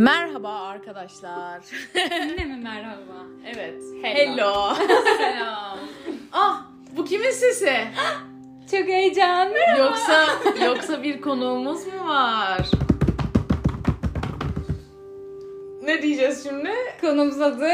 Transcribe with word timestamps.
Merhaba 0.00 0.48
arkadaşlar. 0.48 1.60
Yine 1.94 2.44
mi 2.44 2.56
merhaba? 2.62 3.26
evet. 3.54 3.82
Hello. 4.02 4.74
Selam. 5.18 5.78
ah, 6.32 6.62
bu 6.96 7.04
kimin 7.04 7.30
sesi? 7.30 7.72
Çok 8.70 8.88
heyecanlı. 8.88 9.58
Yoksa 9.78 10.26
yoksa 10.64 11.02
bir 11.02 11.20
konuğumuz 11.20 11.86
mu 11.86 12.08
var? 12.08 12.70
Ne 15.82 16.02
diyeceğiz 16.02 16.42
şimdi? 16.44 16.70
Konumuz 17.00 17.40
adı 17.40 17.70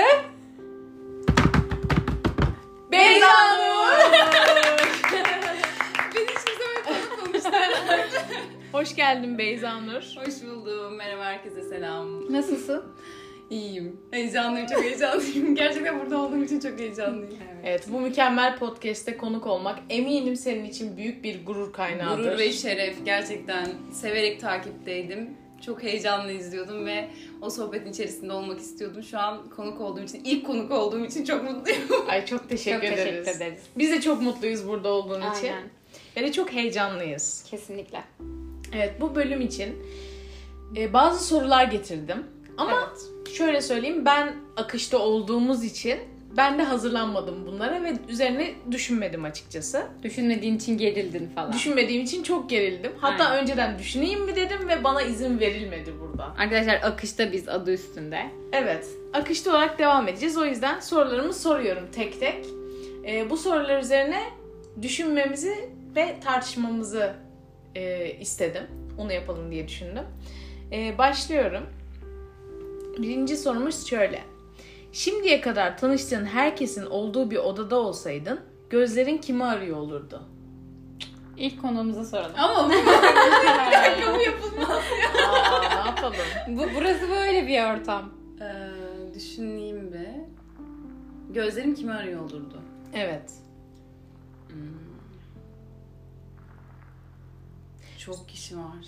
Beyza 2.92 3.26
Hoş 8.76 8.96
geldin 8.96 9.38
Beyza 9.38 9.80
Nur. 9.80 9.92
Hoş 9.92 10.42
buldum. 10.42 10.96
Merhaba 10.96 11.24
herkese 11.24 11.62
selam. 11.62 12.32
Nasılsın? 12.32 12.84
İyiyim. 13.50 14.00
Heyecanlıyım, 14.10 14.66
çok 14.66 14.84
heyecanlıyım. 14.84 15.54
Gerçekten 15.54 16.00
burada 16.00 16.18
olduğum 16.18 16.44
için 16.44 16.60
çok 16.60 16.78
heyecanlıyım. 16.78 17.38
Evet, 17.64 17.84
bu 17.92 18.00
mükemmel 18.00 18.58
podcast'te 18.58 19.16
konuk 19.16 19.46
olmak 19.46 19.78
eminim 19.90 20.36
senin 20.36 20.64
için 20.64 20.96
büyük 20.96 21.24
bir 21.24 21.46
gurur 21.46 21.72
kaynağıdır. 21.72 22.24
Gurur 22.24 22.38
ve 22.38 22.52
şeref. 22.52 23.04
Gerçekten 23.04 23.68
severek 23.92 24.40
takipteydim. 24.40 25.30
Çok 25.66 25.82
heyecanlı 25.82 26.32
izliyordum 26.32 26.86
ve 26.86 27.08
o 27.42 27.50
sohbetin 27.50 27.90
içerisinde 27.90 28.32
olmak 28.32 28.60
istiyordum. 28.60 29.02
Şu 29.02 29.18
an 29.18 29.50
konuk 29.50 29.80
olduğum 29.80 30.02
için, 30.02 30.24
ilk 30.24 30.46
konuk 30.46 30.70
olduğum 30.70 31.04
için 31.04 31.24
çok 31.24 31.44
mutluyum. 31.44 31.82
Ay 32.08 32.26
çok 32.26 32.48
teşekkür, 32.48 32.88
Çok 32.88 32.98
ederiz. 32.98 33.04
teşekkür 33.04 33.36
ederiz. 33.36 33.62
Biz 33.76 33.92
de 33.92 34.00
çok 34.00 34.22
mutluyuz 34.22 34.68
burada 34.68 34.88
olduğun 34.88 35.20
için. 35.20 35.46
Aynen. 35.46 35.68
Ve 36.16 36.22
de 36.22 36.32
çok 36.32 36.52
heyecanlıyız. 36.52 37.44
Kesinlikle. 37.50 38.04
Evet, 38.72 39.00
bu 39.00 39.14
bölüm 39.14 39.40
için 39.40 39.74
e, 40.76 40.92
bazı 40.92 41.24
sorular 41.24 41.64
getirdim. 41.64 42.24
Ama 42.56 42.72
Evet. 42.72 43.34
şöyle 43.36 43.60
söyleyeyim, 43.62 44.04
ben 44.04 44.34
akışta 44.56 44.98
olduğumuz 44.98 45.64
için 45.64 45.98
ben 46.36 46.58
de 46.58 46.62
hazırlanmadım 46.62 47.46
bunlara 47.46 47.82
ve 47.82 47.92
üzerine 48.08 48.54
düşünmedim 48.70 49.24
açıkçası. 49.24 49.82
Düşünmediğin 50.02 50.56
için 50.56 50.78
gerildin 50.78 51.30
falan. 51.34 51.52
Düşünmediğim 51.52 52.02
için 52.02 52.22
çok 52.22 52.50
gerildim. 52.50 52.92
Hatta 53.00 53.24
Aynen. 53.24 53.42
önceden 53.42 53.78
düşüneyim 53.78 54.24
mi 54.24 54.36
dedim 54.36 54.68
ve 54.68 54.84
bana 54.84 55.02
izin 55.02 55.40
verilmedi 55.40 55.92
burada. 56.00 56.24
Arkadaşlar 56.38 56.74
akışta 56.74 57.32
biz 57.32 57.48
adı 57.48 57.72
üstünde. 57.72 58.18
Evet, 58.52 58.86
akışta 59.12 59.50
olarak 59.50 59.78
devam 59.78 60.08
edeceğiz. 60.08 60.36
O 60.38 60.44
yüzden 60.44 60.80
sorularımı 60.80 61.34
soruyorum 61.34 61.84
tek 61.92 62.20
tek. 62.20 62.46
Ee, 63.06 63.30
bu 63.30 63.36
sorular 63.36 63.80
üzerine 63.82 64.22
düşünmemizi 64.82 65.70
ve 65.96 66.20
tartışmamızı 66.24 67.12
e, 67.76 68.10
istedim. 68.20 68.62
Onu 68.98 69.12
yapalım 69.12 69.50
diye 69.50 69.68
düşündüm. 69.68 70.04
Ee, 70.72 70.98
başlıyorum. 70.98 71.62
Birinci 72.98 73.36
sorumuz 73.36 73.86
şöyle. 73.86 74.22
Şimdiye 74.92 75.40
kadar 75.40 75.78
tanıştığın 75.78 76.24
herkesin 76.24 76.86
olduğu 76.86 77.30
bir 77.30 77.36
odada 77.36 77.76
olsaydın, 77.76 78.40
gözlerin 78.70 79.18
kimi 79.18 79.44
arıyor 79.44 79.76
olurdu? 79.76 80.22
İlk 81.36 81.62
konuğumuza 81.62 82.04
soralım. 82.04 82.32
Ama 82.38 82.68
bu 82.68 82.72
dakika 83.72 84.14
bu 84.14 84.20
yapılmaz. 84.20 84.82
Aa, 85.28 85.60
ne 85.60 85.86
yapalım? 85.86 86.16
Bu 86.48 86.62
burası 86.76 87.10
böyle 87.10 87.46
bir 87.46 87.62
ortam. 87.64 88.12
Ee, 88.40 89.14
düşüneyim 89.14 89.92
be. 89.92 90.28
Gözlerim 91.30 91.74
kimi 91.74 91.92
arıyor 91.92 92.20
olurdu? 92.20 92.62
Evet. 92.94 93.32
Çok 98.06 98.28
kişi 98.28 98.56
var. 98.58 98.86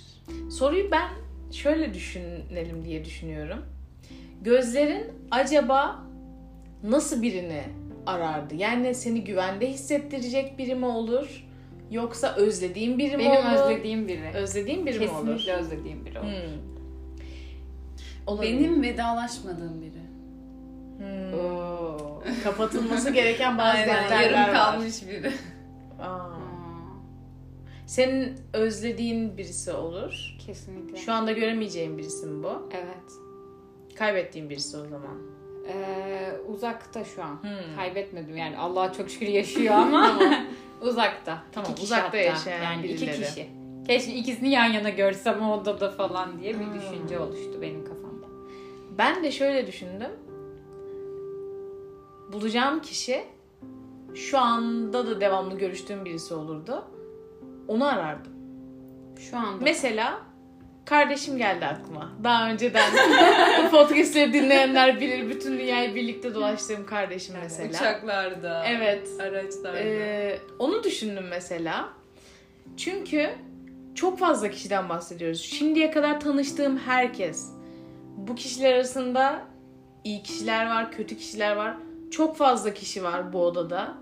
Soruyu 0.50 0.90
ben 0.90 1.08
şöyle 1.52 1.94
düşünelim 1.94 2.84
diye 2.84 3.04
düşünüyorum. 3.04 3.58
Gözlerin 4.42 5.04
acaba 5.30 6.02
nasıl 6.82 7.22
birini 7.22 7.62
arardı? 8.06 8.54
Yani 8.54 8.94
seni 8.94 9.24
güvende 9.24 9.70
hissettirecek 9.70 10.58
biri 10.58 10.74
mi 10.74 10.86
olur? 10.86 11.44
Yoksa 11.90 12.34
özlediğin 12.36 12.98
biri 12.98 13.16
mi 13.16 13.24
Benim 13.24 13.46
olur? 13.46 13.70
özlediğim 13.70 14.08
biri. 14.08 14.30
Özlediğin 14.34 14.86
biri 14.86 14.98
mi 14.98 15.10
olur? 15.10 15.26
Kesinlikle 15.26 15.52
özlediğim 15.52 16.06
biri 16.06 16.18
olur. 16.18 16.26
Hmm. 16.28 16.58
Olabilir. 18.26 18.58
Benim 18.58 18.82
vedalaşmadığım 18.82 19.82
biri. 19.82 20.02
Hmm. 20.98 21.40
Oo. 21.40 22.22
Kapatılması 22.44 23.10
gereken 23.10 23.58
bazı 23.58 23.78
defterler 23.78 24.20
yarım 24.22 24.34
var. 24.40 24.52
kalmış 24.52 25.06
biri. 25.08 25.32
Aa. 26.00 26.28
Senin 27.88 28.34
özlediğin 28.52 29.36
birisi 29.36 29.72
olur. 29.72 30.36
Kesinlikle. 30.46 30.96
Şu 30.96 31.12
anda 31.12 31.32
göremeyeceğin 31.32 31.98
birisi 31.98 32.26
mi 32.26 32.42
bu? 32.42 32.68
Evet. 32.72 33.12
Kaybettiğin 33.98 34.50
birisi 34.50 34.76
o 34.76 34.80
zaman. 34.86 35.18
Ee, 35.68 36.32
uzakta 36.48 37.04
şu 37.04 37.22
an. 37.22 37.42
Hmm. 37.42 37.76
Kaybetmedim 37.76 38.36
yani 38.36 38.58
Allah'a 38.58 38.92
çok 38.92 39.10
şükür 39.10 39.26
yaşıyor 39.26 39.74
ama 39.74 40.18
uzakta. 40.82 41.42
Tamam, 41.52 41.72
İki 41.72 41.82
uzakta 41.82 42.16
yaşayan 42.16 42.62
yani 42.62 42.86
iki 42.86 43.06
birileri. 43.06 43.22
kişi. 43.24 43.46
Keşke 43.86 44.14
ikisini 44.14 44.50
yan 44.50 44.64
yana 44.64 44.90
görsem 44.90 45.42
o 45.42 45.52
odada 45.56 45.90
falan 45.90 46.40
diye 46.40 46.60
bir 46.60 46.64
Hmm. 46.66 46.74
düşünce 46.74 47.18
oluştu 47.18 47.62
benim 47.62 47.84
kafamda. 47.84 48.26
Ben 48.98 49.22
de 49.24 49.30
şöyle 49.32 49.66
düşündüm. 49.66 50.10
Bulacağım 52.32 52.80
kişi 52.82 53.24
şu 54.14 54.38
anda 54.38 55.06
da 55.06 55.20
devamlı 55.20 55.58
görüştüğüm 55.58 56.04
birisi 56.04 56.34
olurdu. 56.34 56.84
Onu 57.68 57.88
arardım. 57.88 58.32
Şu 59.30 59.36
anda. 59.36 59.64
Mesela 59.64 60.18
kardeşim 60.84 61.38
geldi 61.38 61.66
aklıma. 61.66 62.12
Daha 62.24 62.50
önceden 62.50 62.90
podcastleri 63.70 64.32
dinleyenler 64.32 65.00
bilir. 65.00 65.28
Bütün 65.28 65.58
dünyayı 65.58 65.94
birlikte 65.94 66.34
dolaştığım 66.34 66.86
kardeşim 66.86 67.34
mesela. 67.42 67.68
Uçaklarda. 67.68 68.64
Evet. 68.66 69.08
Araçlarda. 69.20 69.78
Ee, 69.78 70.38
onu 70.58 70.84
düşündüm 70.84 71.24
mesela. 71.30 71.88
Çünkü 72.76 73.30
çok 73.94 74.18
fazla 74.18 74.50
kişiden 74.50 74.88
bahsediyoruz. 74.88 75.40
Şimdiye 75.40 75.90
kadar 75.90 76.20
tanıştığım 76.20 76.78
herkes. 76.78 77.50
Bu 78.16 78.34
kişiler 78.34 78.72
arasında 78.72 79.42
iyi 80.04 80.22
kişiler 80.22 80.66
var, 80.66 80.92
kötü 80.92 81.16
kişiler 81.16 81.56
var. 81.56 81.74
Çok 82.10 82.36
fazla 82.36 82.74
kişi 82.74 83.04
var 83.04 83.32
bu 83.32 83.44
odada. 83.44 83.94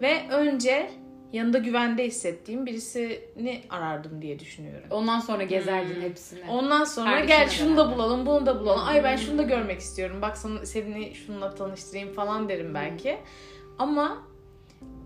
Ve 0.00 0.20
önce 0.30 0.90
yanında 1.36 1.58
güvende 1.58 2.04
hissettiğim 2.06 2.66
birisini 2.66 3.62
arardım 3.70 4.22
diye 4.22 4.38
düşünüyorum. 4.38 4.88
Ondan 4.90 5.20
sonra 5.20 5.42
gezerdin 5.42 5.94
Hmm. 5.94 6.02
hepsini. 6.02 6.40
Ondan 6.50 6.84
sonra 6.84 7.10
Kardeşimle 7.10 7.36
gel 7.36 7.48
şunu 7.48 7.76
da 7.76 7.92
bulalım, 7.94 8.26
bunu 8.26 8.46
da 8.46 8.60
bulalım. 8.60 8.86
Ay 8.86 9.04
ben 9.04 9.16
şunu 9.16 9.38
da 9.38 9.42
görmek 9.42 9.80
istiyorum. 9.80 10.22
Bak 10.22 10.38
sana, 10.38 10.66
seni 10.66 11.14
şununla 11.14 11.54
tanıştırayım 11.54 12.12
falan 12.12 12.48
derim 12.48 12.74
belki. 12.74 13.18
Ama 13.78 14.18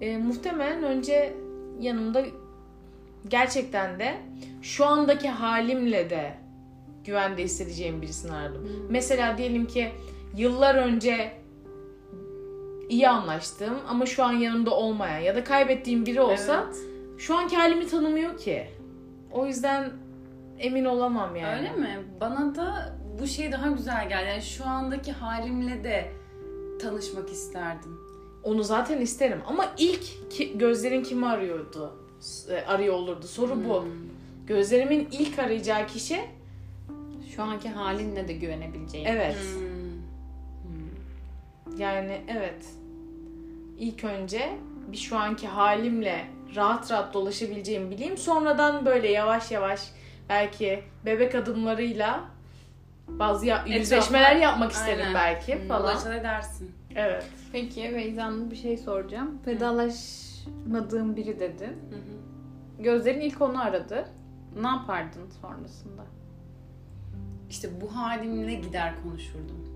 e, 0.00 0.16
muhtemelen 0.16 0.82
önce 0.82 1.34
yanımda 1.80 2.22
gerçekten 3.28 3.98
de 3.98 4.14
şu 4.62 4.86
andaki 4.86 5.28
halimle 5.28 6.10
de 6.10 6.34
güvende 7.04 7.42
hissedeceğim 7.42 8.02
birisini 8.02 8.32
aradım. 8.32 8.86
Mesela 8.90 9.38
diyelim 9.38 9.66
ki 9.66 9.88
yıllar 10.36 10.74
önce 10.74 11.32
iyi 12.90 13.08
anlaştığım 13.08 13.78
ama 13.88 14.06
şu 14.06 14.24
an 14.24 14.32
yanımda 14.32 14.70
olmayan 14.70 15.18
ya 15.18 15.36
da 15.36 15.44
kaybettiğim 15.44 16.06
biri 16.06 16.20
olsa 16.20 16.64
Evet. 16.66 16.76
şu 17.18 17.36
anki 17.36 17.56
halimi 17.56 17.86
tanımıyor 17.88 18.36
ki. 18.38 18.66
O 19.32 19.46
yüzden 19.46 19.90
emin 20.58 20.84
olamam 20.84 21.36
yani. 21.36 21.58
Öyle 21.58 21.72
mi? 21.72 21.98
Bana 22.20 22.54
da 22.54 22.96
bu 23.20 23.26
şey 23.26 23.52
daha 23.52 23.70
güzel 23.70 24.08
geldi. 24.08 24.28
Yani 24.28 24.42
şu 24.42 24.64
andaki 24.66 25.12
halimle 25.12 25.84
de 25.84 26.12
tanışmak 26.82 27.30
isterdim. 27.30 27.98
Onu 28.44 28.62
zaten 28.62 29.00
isterim 29.00 29.40
ama 29.46 29.66
ilk 29.78 30.30
ki, 30.30 30.58
gözlerin 30.58 31.02
kimi 31.02 31.26
arıyordu? 31.26 31.96
E, 32.50 32.60
Arıyor 32.66 32.94
olurdu. 32.94 33.26
Soru 33.26 33.64
bu. 33.68 33.82
Hmm. 33.82 33.90
Gözlerimin 34.46 35.08
ilk 35.12 35.38
arayacağı 35.38 35.86
kişi 35.86 36.20
Şu 37.36 37.42
anki 37.42 37.68
halinle 37.68 38.28
de 38.28 38.32
güvenebileceğin. 38.32 39.06
evet. 39.06 39.36
Hmm. 39.36 39.70
Yani 41.78 42.20
evet. 42.28 42.64
İlk 43.80 44.04
önce 44.04 44.52
bir 44.92 44.96
şu 44.96 45.18
anki 45.18 45.48
halimle 45.48 46.26
rahat 46.56 46.90
rahat 46.90 47.14
dolaşabileceğimi 47.14 47.90
bileyim. 47.90 48.16
Sonradan 48.18 48.86
böyle 48.86 49.08
yavaş 49.08 49.50
yavaş 49.50 49.90
belki 50.28 50.82
bebek 51.06 51.34
adımlarıyla 51.34 52.20
bazı 53.08 53.46
ya- 53.46 53.64
yüzleşmeler 53.66 54.36
yapmak 54.36 54.72
isterim 54.72 55.00
Aynen. 55.00 55.14
belki 55.14 55.54
Hmm, 55.60 55.68
falan. 55.68 55.82
Dolaş 55.96 56.06
edersin. 56.20 56.72
Evet. 56.94 57.26
Peki 57.52 57.82
Beyza'nın 57.94 58.50
bir 58.50 58.56
şey 58.56 58.76
soracağım. 58.76 59.38
Vedalaşmadığım 59.46 61.16
biri 61.16 61.40
dedin. 61.40 61.66
Hı 61.90 61.96
hı. 61.96 62.82
Gözlerin 62.82 63.20
ilk 63.20 63.40
onu 63.40 63.62
aradı. 63.62 64.08
Ne 64.60 64.68
yapardın 64.68 65.28
sonrasında? 65.42 66.02
İşte 67.50 67.80
bu 67.80 67.96
halimle 67.96 68.54
gider 68.54 68.94
konuşurdum. 69.02 69.69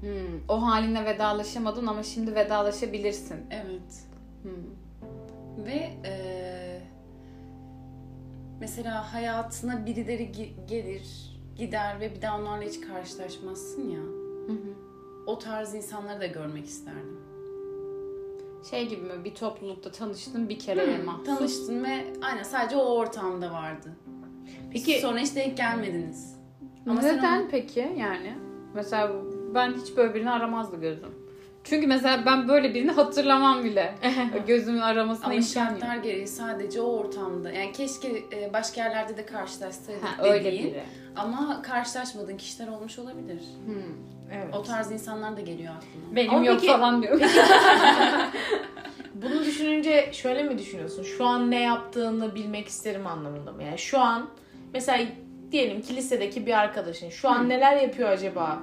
Hmm, 0.00 0.40
o 0.48 0.62
haline 0.62 1.04
vedalaşamadın 1.04 1.86
ama 1.86 2.02
şimdi 2.02 2.34
vedalaşabilirsin. 2.34 3.36
Evet. 3.50 4.02
Hmm. 4.42 5.64
Ve 5.66 5.90
eee, 6.04 6.82
mesela 8.60 9.12
hayatına 9.14 9.86
birileri 9.86 10.22
ge- 10.22 10.66
gelir 10.68 11.38
gider 11.56 12.00
ve 12.00 12.14
bir 12.16 12.22
daha 12.22 12.40
onlarla 12.40 12.64
hiç 12.64 12.80
karşılaşmazsın 12.80 13.90
ya. 13.90 14.00
O 15.26 15.38
tarz 15.38 15.74
insanları 15.74 16.20
da 16.20 16.26
görmek 16.26 16.64
isterdim. 16.66 17.18
Şey 18.70 18.88
gibi 18.88 19.00
mi? 19.02 19.24
Bir 19.24 19.34
toplulukta 19.34 19.90
tanıştın 19.92 20.48
bir 20.48 20.58
kere 20.58 20.98
mahsus. 21.02 21.26
Tanıştın 21.26 21.84
ve 21.84 22.06
aynen 22.22 22.42
sadece 22.42 22.76
o 22.76 22.94
ortamda 22.96 23.52
vardı. 23.52 23.96
Peki 24.72 25.00
Sonra 25.00 25.18
hiç 25.18 25.36
denk 25.36 25.56
gelmediniz. 25.56 26.36
Ama 26.86 27.00
Neden 27.02 27.42
onu- 27.42 27.48
peki 27.50 27.80
yani? 27.98 28.38
Mesela 28.74 29.12
ben 29.54 29.72
hiç 29.74 29.96
böyle 29.96 30.14
birini 30.14 30.30
aramazdı 30.30 30.80
gözüm. 30.80 31.08
Çünkü 31.64 31.86
mesela 31.86 32.22
ben 32.26 32.48
böyle 32.48 32.74
birini 32.74 32.90
hatırlamam 32.90 33.64
bile. 33.64 33.94
Gözümün 34.46 34.80
aramasına 34.80 35.24
Ama 35.26 35.34
imkan 35.34 35.46
yok. 35.46 35.70
şartlar 35.80 35.96
gereği 35.96 36.26
sadece 36.26 36.80
o 36.80 36.86
ortamda. 36.98 37.50
Yani 37.52 37.72
keşke 37.72 38.08
e, 38.32 38.52
başka 38.52 38.80
yerlerde 38.84 39.16
de 39.16 39.26
karşılaşsaydık 39.26 40.04
Ha, 40.04 40.24
dediğin. 40.24 40.34
öyle 40.34 40.52
biri. 40.52 40.82
Ama 41.16 41.62
karşılaşmadığın 41.62 42.36
kişiler 42.36 42.68
olmuş 42.68 42.98
olabilir. 42.98 43.40
Hmm. 43.66 43.74
evet. 44.32 44.54
O 44.54 44.62
tarz 44.62 44.90
insanlar 44.92 45.36
da 45.36 45.40
geliyor 45.40 45.74
aklıma. 45.76 46.16
Benim 46.16 46.34
Ama 46.34 46.44
yok 46.46 46.60
peki- 46.60 46.72
falan 46.72 47.02
diyor. 47.02 47.20
Bunu 49.14 49.44
düşününce 49.44 50.10
şöyle 50.12 50.42
mi 50.42 50.58
düşünüyorsun? 50.58 51.02
Şu 51.02 51.26
an 51.26 51.50
ne 51.50 51.60
yaptığını 51.62 52.34
bilmek 52.34 52.68
isterim 52.68 53.06
anlamında 53.06 53.52
mı? 53.52 53.62
Yani 53.62 53.78
şu 53.78 53.98
an 54.00 54.26
mesela 54.74 55.04
diyelim 55.52 55.80
ki 55.82 55.96
lisedeki 55.96 56.46
bir 56.46 56.58
arkadaşın 56.58 57.08
şu 57.10 57.28
an 57.28 57.48
neler 57.48 57.76
yapıyor 57.76 58.08
acaba 58.08 58.58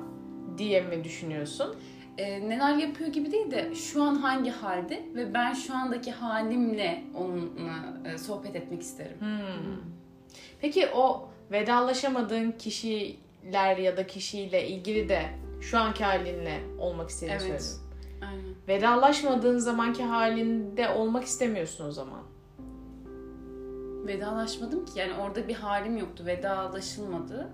diye 0.57 0.81
mi 0.81 1.03
düşünüyorsun? 1.03 1.75
E, 2.17 2.49
neler 2.49 2.75
yapıyor 2.77 3.09
gibi 3.09 3.31
değil 3.31 3.51
de 3.51 3.75
şu 3.75 4.03
an 4.03 4.15
hangi 4.15 4.49
halde 4.49 5.05
ve 5.15 5.33
ben 5.33 5.53
şu 5.53 5.75
andaki 5.75 6.11
halimle 6.11 7.03
onunla 7.15 7.73
e, 8.05 8.17
sohbet 8.17 8.55
etmek 8.55 8.81
isterim. 8.81 9.17
Hmm. 9.19 9.91
Peki 10.61 10.87
o 10.95 11.29
vedalaşamadığın 11.51 12.51
kişiler 12.51 13.77
ya 13.77 13.97
da 13.97 14.07
kişiyle 14.07 14.67
ilgili 14.67 15.09
de 15.09 15.21
şu 15.61 15.79
anki 15.79 16.03
halinle 16.03 16.59
olmak 16.79 17.09
istediğini 17.09 17.41
Evet. 17.49 17.63
söyledin. 17.63 17.85
Aynen. 18.21 18.55
Vedalaşmadığın 18.67 19.57
zamanki 19.57 20.03
halinde 20.03 20.89
olmak 20.89 21.23
istemiyorsun 21.23 21.87
o 21.87 21.91
zaman. 21.91 22.21
Vedalaşmadım 24.07 24.85
ki 24.85 24.99
yani 24.99 25.13
orada 25.13 25.47
bir 25.47 25.53
halim 25.55 25.97
yoktu. 25.97 26.23
Vedalaşılmadı. 26.25 27.49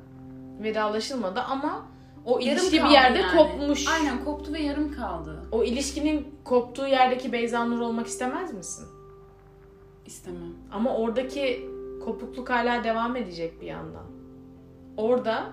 Vedalaşılmadı 0.63 1.39
ama 1.41 1.85
o 2.25 2.39
Yarım 2.39 2.57
ilişki 2.57 2.83
bir 2.83 2.89
yerde 2.89 3.19
yani. 3.19 3.37
kopmuş. 3.37 3.87
Aynen 3.87 4.25
koptu 4.25 4.53
ve 4.53 4.59
yarım 4.59 4.93
kaldı. 4.93 5.43
O 5.51 5.63
ilişkinin 5.63 6.35
koptuğu 6.43 6.87
yerdeki 6.87 7.31
Beyza 7.31 7.65
Nur 7.65 7.79
olmak 7.79 8.07
istemez 8.07 8.53
misin? 8.53 8.87
İstemem. 10.05 10.53
Ama 10.71 10.97
oradaki 10.97 11.69
kopukluk 12.05 12.49
hala 12.49 12.83
devam 12.83 13.15
edecek 13.15 13.61
bir 13.61 13.67
yandan. 13.67 14.05
Orada 14.97 15.49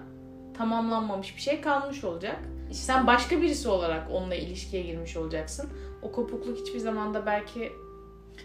tamamlanmamış 0.57 1.37
bir 1.37 1.41
şey 1.41 1.61
kalmış 1.61 2.05
olacak. 2.05 2.37
İşte 2.71 2.83
Sen 2.83 3.07
başka 3.07 3.43
birisi 3.43 3.69
olarak 3.69 4.11
onunla 4.13 4.35
ilişkiye 4.35 4.83
girmiş 4.83 5.17
olacaksın. 5.17 5.71
O 6.03 6.13
kopukluk 6.13 6.59
hiçbir 6.59 6.79
zaman 6.79 7.15
da 7.15 7.27
belki 7.27 7.73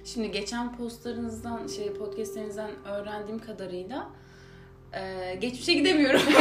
Şimdi 0.04 0.32
geçen 0.32 0.78
postlarınızdan, 0.78 1.68
şey 1.68 1.94
podcastlerinizden 1.94 2.72
öğrendiğim 2.86 3.40
kadarıyla 3.40 4.10
e, 4.94 5.36
geçmişe 5.36 5.74
gidemiyorum. 5.74 6.22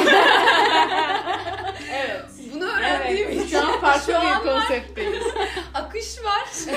Evet. 1.94 2.24
Bunu 2.54 2.64
öğrendiğim 2.64 3.30
için 3.30 3.46
Şu 3.46 3.58
an 3.66 3.80
farklı 3.80 4.12
Şu 4.12 4.20
bir 4.20 4.50
konseptteyiz. 4.52 5.24
akış 5.74 6.18
var. 6.24 6.74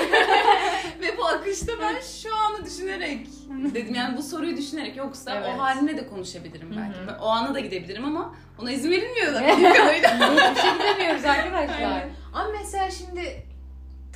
Ve 1.00 1.18
bu 1.18 1.26
akışta 1.26 1.72
ben 1.80 1.96
şu 2.00 2.36
anı 2.36 2.64
düşünerek 2.66 3.26
dedim 3.74 3.94
yani 3.94 4.16
bu 4.16 4.22
soruyu 4.22 4.56
düşünerek 4.56 4.96
yoksa 4.96 5.34
Evet. 5.36 5.48
o 5.56 5.58
haline 5.62 5.96
de 5.96 6.06
konuşabilirim 6.06 6.74
belki. 6.76 6.98
Hı 6.98 7.02
hı. 7.02 7.06
Ben 7.08 7.18
o 7.18 7.26
ana 7.26 7.54
da 7.54 7.60
gidebilirim 7.60 8.04
ama 8.04 8.34
ona 8.58 8.70
izin 8.70 8.90
verilmiyor 8.90 9.34
da. 9.34 9.40
bildiğim 9.40 9.72
kadarıyla. 9.74 10.10
Bir 10.54 10.60
şey 10.60 10.70
demiyoruz 10.88 11.24
arkadaşlar. 11.24 11.92
Aynen. 11.92 12.10
Ama 12.34 12.48
mesela 12.58 12.90
şimdi 12.90 13.46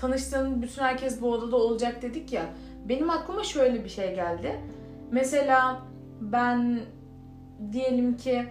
tanıştığın 0.01 0.63
bütün 0.63 0.83
herkes 0.83 1.21
bu 1.21 1.33
odada 1.33 1.57
olacak 1.57 2.03
dedik 2.03 2.33
ya. 2.33 2.43
Benim 2.89 3.11
aklıma 3.11 3.45
şöyle 3.45 3.85
bir 3.85 3.91
şey 3.91 4.15
geldi. 4.15 4.61
Mesela 5.11 5.81
ben 6.21 6.81
diyelim 7.73 8.17
ki 8.17 8.47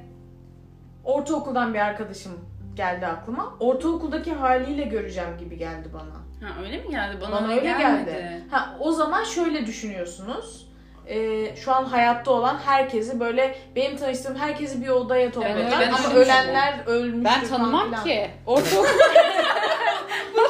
ortaokuldan 1.03 1.73
bir 1.73 1.79
arkadaşım 1.79 2.31
geldi 2.75 3.07
aklıma. 3.07 3.53
Ortaokuldaki 3.59 4.33
haliyle 4.33 4.83
göreceğim 4.83 5.37
gibi 5.39 5.57
geldi 5.57 5.89
bana. 5.93 6.49
ha, 6.49 6.61
öyle 6.63 6.77
mi 6.77 6.89
geldi? 6.91 7.17
Bana, 7.21 7.31
Bana, 7.31 7.51
öyle 7.53 7.61
geldi. 7.69 8.43
Ha, 8.51 8.77
o 8.79 8.91
zaman 8.91 9.23
şöyle 9.23 9.65
düşünüyorsunuz. 9.65 10.69
Ee, 11.07 11.55
şu 11.55 11.71
an 11.75 11.83
hayatta 11.83 12.31
olan 12.31 12.57
herkesi 12.65 13.19
böyle 13.19 13.55
benim 13.75 13.97
tanıştığım 13.97 14.35
herkesi 14.35 14.81
bir 14.83 14.89
odaya 14.89 15.31
toplayacağım 15.31 15.81
öyle 15.81 15.91
ama 15.91 16.13
ölenler 16.13 16.73
ölmüş. 16.85 17.25
Ben 17.25 17.47
tanımam 17.47 18.03
ki. 18.03 18.29
Ortaokul, 18.45 18.89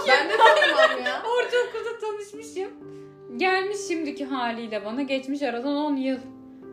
Ben 0.08 0.30
de 0.30 0.38
tanımam 0.38 1.06
ya. 1.06 1.22
ortaokulda 1.22 2.00
tanışmışım. 2.02 2.70
Gelmiş 3.38 3.78
şimdiki 3.88 4.26
haliyle 4.26 4.86
bana. 4.86 5.02
Geçmiş 5.02 5.42
aradan 5.42 5.76
10 5.76 5.96
yıl. 5.96 6.18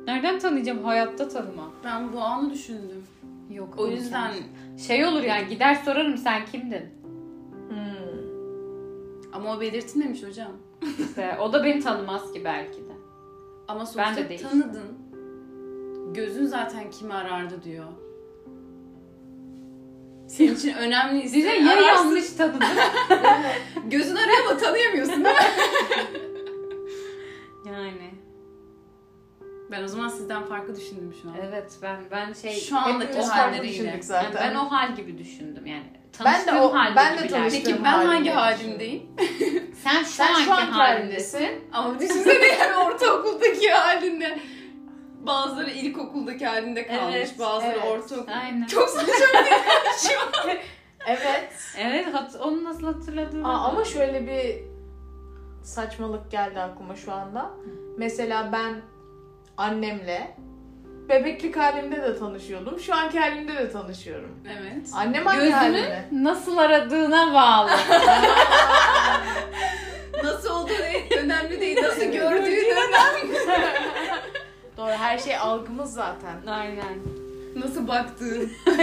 Nereden 0.07 0.39
tanıyacağım? 0.39 0.85
Hayatta 0.85 1.29
tanımam. 1.29 1.71
Ben 1.85 2.13
bu 2.13 2.21
anı 2.21 2.51
düşündüm. 2.53 3.05
Yok. 3.51 3.75
O 3.79 3.87
yüzden 3.87 4.33
Şey 4.87 5.05
olur 5.07 5.23
yani 5.23 5.49
gider 5.49 5.75
sorarım 5.85 6.17
sen 6.19 6.47
kimdin? 6.47 6.83
Hmm. 7.69 8.21
ama 9.33 9.57
o 9.57 9.61
belirtilmemiş 9.61 10.23
hocam. 10.23 10.53
İşte 11.09 11.37
o 11.41 11.53
da 11.53 11.65
beni 11.65 11.81
tanımaz 11.81 12.33
ki 12.33 12.43
belki 12.45 12.79
de. 12.79 12.93
Ama 13.69 13.81
Ben 13.81 13.85
sonuçta 13.85 14.17
de 14.17 14.29
değil. 14.29 14.43
tanıdın. 14.43 14.97
Gözün 16.15 16.47
zaten 16.47 16.91
kimi 16.91 17.15
arardı 17.15 17.63
diyor. 17.65 17.85
Senin 20.29 20.55
için 20.55 20.75
önemliyse 20.75 21.29
Size 21.29 21.49
ya 21.55 21.73
ararsın. 21.73 21.87
yanlış 22.07 22.33
tanıdım. 22.33 22.61
Gözün 23.91 24.17
arıyor 24.17 24.39
ama 24.51 24.59
tanıyamıyorsun 24.59 25.25
değil 25.25 25.37
mi? 25.37 25.41
yani. 27.67 28.06
Ben 29.71 29.83
o 29.83 29.89
zaman 29.89 30.09
sizden 30.09 30.43
farklı 30.43 30.77
düşündüm 30.77 31.15
şu 31.23 31.29
an. 31.29 31.35
Evet 31.49 31.73
ben 31.83 31.97
ben 32.11 32.33
şey 32.33 32.61
Şu 32.61 32.79
andaki 32.79 33.21
halleriyle. 33.23 33.69
düşündük 33.73 33.91
yani 33.93 34.03
zaten. 34.03 34.35
ben 34.35 34.55
o 34.55 34.71
hal 34.71 34.95
gibi 34.97 35.19
düşündüm 35.19 35.67
yani. 35.67 35.93
Ben 36.25 36.47
de 36.47 36.53
o- 36.61 36.75
halde 36.75 36.97
ben 36.97 37.19
de. 37.19 37.29
Peki 37.51 37.85
ben 37.85 38.07
hangi 38.07 38.31
halimdeyim? 38.31 39.03
Sen 39.85 40.03
şu 40.03 40.09
Sen 40.11 40.29
anki 40.35 40.43
şu 40.45 40.53
anki 40.55 40.73
halindesin. 40.73 41.65
Ama 41.73 42.01
düşünsene 42.01 42.47
yani 42.47 42.77
ortaokuldaki 42.77 43.71
halinde. 43.71 44.39
Bazıları 45.27 45.71
ilkokuldaki 45.71 46.47
halinde 46.47 46.87
kalmış, 46.87 47.15
Evet, 47.17 47.35
bazıları 47.39 47.79
evet. 47.79 47.85
ortaokul. 47.89 48.33
Aynen. 48.33 48.67
Çok 48.67 48.89
saçma 48.89 49.15
şu 50.09 50.21
an? 50.51 50.57
Evet. 51.07 51.53
Evet 51.79 52.15
hat- 52.15 52.37
onu 52.41 52.65
nasıl 52.65 52.83
hatırladığını. 52.87 53.49
Aa, 53.49 53.69
ama 53.69 53.85
şöyle 53.85 54.27
bir 54.27 54.65
saçmalık 55.65 56.31
geldi 56.31 56.61
aklıma 56.61 56.97
şu 56.97 57.13
anda. 57.13 57.51
Mesela 57.99 58.53
ben 58.53 58.75
annemle 59.57 60.35
bebeklik 61.09 61.57
halimde 61.57 62.03
de 62.03 62.19
tanışıyordum. 62.19 62.81
Şu 62.81 62.95
anki 62.95 63.19
halimde 63.21 63.55
de 63.55 63.71
tanışıyorum. 63.71 64.31
Evet. 64.61 64.89
Annem 64.95 65.27
hangi 65.27 65.39
Gözünü 65.39 65.55
halimde? 65.55 66.05
nasıl 66.13 66.57
aradığına 66.59 67.35
bağlı. 67.35 67.71
Nasıl 70.25 70.51
olduğu 70.51 70.73
önemli 71.23 71.61
değil. 71.61 71.79
Nasıl 71.83 72.03
gördüğü 72.05 72.57
önemli. 72.73 73.37
Doğru 74.77 74.91
her 74.91 75.19
şey 75.19 75.37
algımız 75.37 75.93
zaten. 75.95 76.47
Aynen. 76.47 76.99
Nasıl 77.57 77.89
baktığın. 77.89 78.51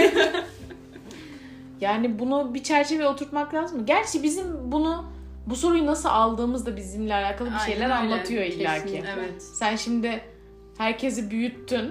Yani 1.80 2.18
bunu 2.18 2.54
bir 2.54 2.62
çerçeveye 2.62 3.08
oturtmak 3.08 3.54
lazım 3.54 3.78
mı? 3.80 3.86
Gerçi 3.86 4.22
bizim 4.22 4.72
bunu 4.72 5.04
bu 5.46 5.56
soruyu 5.56 5.86
nasıl 5.86 6.08
aldığımız 6.08 6.66
da 6.66 6.76
bizimle 6.76 7.14
alakalı 7.14 7.48
bir 7.48 7.54
Aynen 7.54 7.66
şeyler 7.66 7.84
öyle. 7.84 7.94
anlatıyor 7.94 8.42
illaki. 8.44 8.82
Kesinlikle. 8.84 9.10
Evet. 9.18 9.42
Sen 9.42 9.76
şimdi 9.76 10.20
herkesi 10.78 11.30
büyüttün. 11.30 11.90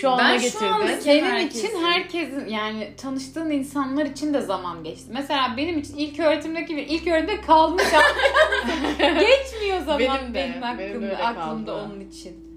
Şu 0.00 0.10
ana 0.10 0.18
Ben 0.18 0.38
şu 0.38 0.42
getirdin. 0.44 0.66
anda- 0.66 1.00
Senin 1.00 1.24
Herkesin. 1.24 1.68
için 1.68 1.82
herkesin 1.84 2.48
yani 2.48 2.92
tanıştığın 2.96 3.50
insanlar 3.50 4.06
için 4.06 4.34
de 4.34 4.40
zaman 4.40 4.84
geçti. 4.84 5.04
Mesela 5.12 5.54
benim 5.56 5.78
için 5.78 5.96
ilk 5.96 6.20
öğretimdeki 6.20 6.76
bir 6.76 6.86
ilk 6.86 7.06
öğretimde 7.06 7.40
kalmış 7.40 7.82
Geçmiyor 8.98 9.80
zaman 9.80 9.98
Benim 9.98 10.34
benim, 10.34 10.34
de, 10.62 10.66
aklımda, 10.66 10.78
benim 10.78 11.02
de 11.02 11.04
öyle 11.06 11.16
aklımda 11.16 11.72
kaldı. 11.72 11.84
onun 11.86 12.00
için. 12.00 12.48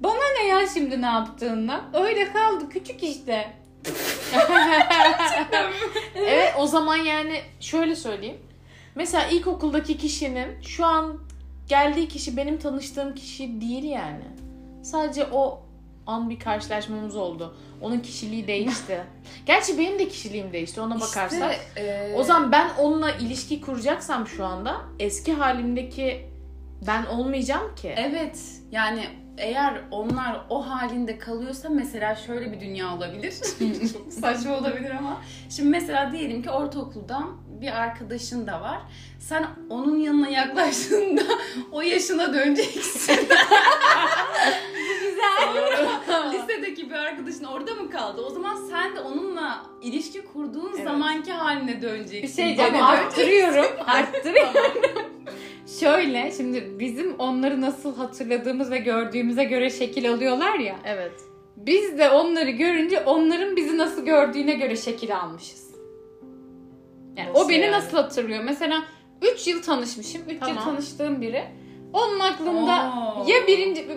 Bana 0.00 0.14
ne 0.40 0.46
ya 0.46 0.60
şimdi 0.74 1.02
ne 1.02 1.06
yaptığından? 1.06 1.82
Öyle 1.94 2.32
kaldı 2.32 2.68
küçük 2.70 3.02
işte. 3.02 3.52
Evet 6.16 6.54
o 6.58 6.66
zaman 6.66 6.96
yani 6.96 7.40
şöyle 7.60 7.96
söyleyeyim. 7.96 8.36
Mesela 8.94 9.26
ilkokuldaki 9.26 9.98
kişinin 9.98 10.62
şu 10.62 10.84
an 10.86 11.18
geldiği 11.68 12.08
kişi 12.08 12.36
benim 12.36 12.58
tanıştığım 12.58 13.14
kişi 13.14 13.60
değil 13.60 13.84
yani. 13.84 14.24
Sadece 14.84 15.26
o 15.32 15.62
an 16.06 16.30
bir 16.30 16.38
karşılaşmamız 16.38 17.16
oldu. 17.16 17.56
Onun 17.80 18.00
kişiliği 18.00 18.46
değişti. 18.46 19.04
Gerçi 19.46 19.78
benim 19.78 19.98
de 19.98 20.08
kişiliğim 20.08 20.52
değişti 20.52 20.80
ona 20.80 21.00
bakarsak. 21.00 21.52
İşte, 21.52 21.80
e, 21.80 22.14
O 22.16 22.22
zaman 22.22 22.52
ben 22.52 22.68
onunla 22.78 23.10
ilişki 23.10 23.60
kuracaksam 23.60 24.26
şu 24.26 24.44
anda 24.44 24.80
eski 24.98 25.32
halimdeki 25.32 26.26
ben 26.86 27.06
olmayacağım 27.06 27.74
ki. 27.74 27.94
Evet. 27.96 28.38
Yani 28.70 29.04
eğer 29.38 29.80
onlar 29.90 30.40
o 30.50 30.70
halinde 30.70 31.18
kalıyorsa 31.18 31.68
mesela 31.68 32.14
şöyle 32.14 32.52
bir 32.52 32.60
dünya 32.60 32.96
olabilir. 32.96 33.34
Çok 33.92 34.12
saçma 34.12 34.56
olabilir 34.56 34.90
ama. 34.90 35.20
Şimdi 35.50 35.68
mesela 35.68 36.12
diyelim 36.12 36.42
ki 36.42 36.50
ortaokuldan 36.50 37.36
bir 37.64 37.82
arkadaşın 37.82 38.46
da 38.46 38.60
var. 38.60 38.78
Sen 39.20 39.46
onun 39.70 39.96
yanına 39.96 40.28
yaklaştığında 40.28 41.22
o 41.72 41.80
yaşına 41.82 42.34
döneceksin. 42.34 43.16
Güzel. 45.00 46.32
Lisedeki 46.32 46.90
bir 46.90 46.94
arkadaşın 46.94 47.44
orada 47.44 47.74
mı 47.74 47.90
kaldı? 47.90 48.22
O 48.26 48.30
zaman 48.30 48.56
sen 48.70 48.96
de 48.96 49.00
onunla 49.00 49.66
ilişki 49.82 50.24
kurduğun 50.24 50.72
Evet. 50.74 50.84
zamanki 50.84 51.32
haline 51.32 51.76
Bir 51.76 51.82
döneceksin. 51.82 52.36
şey 52.36 52.46
diyeceğim. 52.46 52.72
Geri 52.72 52.82
Arttırıyorum. 52.84 53.66
Arttırıyorum. 53.86 54.82
Şöyle 55.80 56.32
şimdi 56.36 56.76
bizim 56.78 57.14
onları 57.18 57.60
nasıl 57.60 57.96
hatırladığımız 57.96 58.70
ve 58.70 58.78
gördüğümüze 58.78 59.44
göre 59.44 59.70
şekil 59.70 60.12
alıyorlar 60.12 60.58
ya. 60.58 60.76
Evet. 60.84 61.12
Biz 61.56 61.98
de 61.98 62.10
onları 62.10 62.50
görünce 62.50 63.00
onların 63.00 63.56
bizi 63.56 63.78
nasıl 63.78 64.04
gördüğüne 64.04 64.54
göre 64.54 64.76
şekil 64.76 65.16
almışız. 65.16 65.63
Yani 67.16 67.28
Nasıl 67.32 67.44
o 67.44 67.48
beni 67.48 67.60
yani? 67.62 67.72
nasıl 67.72 67.96
hatırlıyor? 67.96 68.44
Mesela 68.44 68.82
3 69.34 69.46
yıl 69.46 69.62
tanışmışım. 69.62 70.22
3 70.22 70.30
yıl 70.32 70.38
Tamam. 70.40 70.64
tanıştığım 70.64 71.20
biri. 71.20 71.44
Onun 71.92 72.20
aklında 72.20 72.92
Oo. 73.16 73.24
ya 73.28 73.46
birinci, 73.46 73.88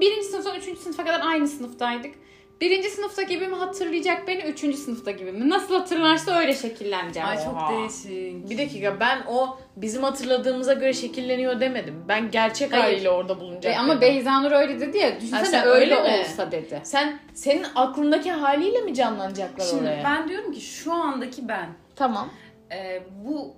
birinci 0.00 0.22
sınıftan 0.26 0.56
üçüncü 0.56 0.80
sınıfa 0.80 1.04
kadar 1.04 1.20
aynı 1.24 1.48
sınıftaydık. 1.48 2.14
Birinci 2.60 2.90
sınıfta 2.90 3.22
gibi 3.22 3.46
mi 3.48 3.54
hatırlayacak 3.56 4.28
beni, 4.28 4.42
üçüncü 4.42 4.76
sınıfta 4.76 5.10
gibi 5.10 5.32
mi? 5.32 5.48
Nasıl 5.50 5.74
hatırlarsa 5.74 6.38
öyle 6.38 6.54
şekilleneceğim. 6.54 7.28
Ay 7.28 7.44
çok 7.44 7.54
Oha. 7.54 7.72
değişik. 7.72 8.50
Bir 8.50 8.58
dakika 8.58 9.00
ben 9.00 9.18
o 9.28 9.58
bizim 9.76 10.02
hatırladığımıza 10.02 10.72
göre 10.72 10.92
şekilleniyor 10.92 11.60
demedim. 11.60 11.94
Ben 12.08 12.30
gerçek 12.30 12.72
Hayır. 12.72 12.82
haliyle 12.84 13.10
orada 13.10 13.40
bulunacak. 13.40 13.74
E, 13.74 13.78
ama. 13.78 14.00
Beyza 14.00 14.40
Nur 14.40 14.50
öyle 14.52 14.80
dedi 14.80 14.98
ya. 14.98 15.16
Düşünsene 15.16 15.38
Ha, 15.40 15.44
sen 15.46 15.66
öyle, 15.66 15.96
öyle 15.96 16.02
mi? 16.16 16.20
olsa 16.20 16.52
dedi. 16.52 16.80
Sen 16.84 17.18
senin 17.34 17.66
aklındaki 17.74 18.30
haliyle 18.32 18.80
mi 18.80 18.94
canlanacaklar 18.94 19.64
Şimdi 19.64 19.82
oraya? 19.82 20.04
ben 20.04 20.28
diyorum 20.28 20.52
ki 20.52 20.60
şu 20.60 20.92
andaki 20.92 21.48
ben 21.48 21.68
Tamam. 21.96 22.28
E, 22.72 23.02
bu 23.24 23.54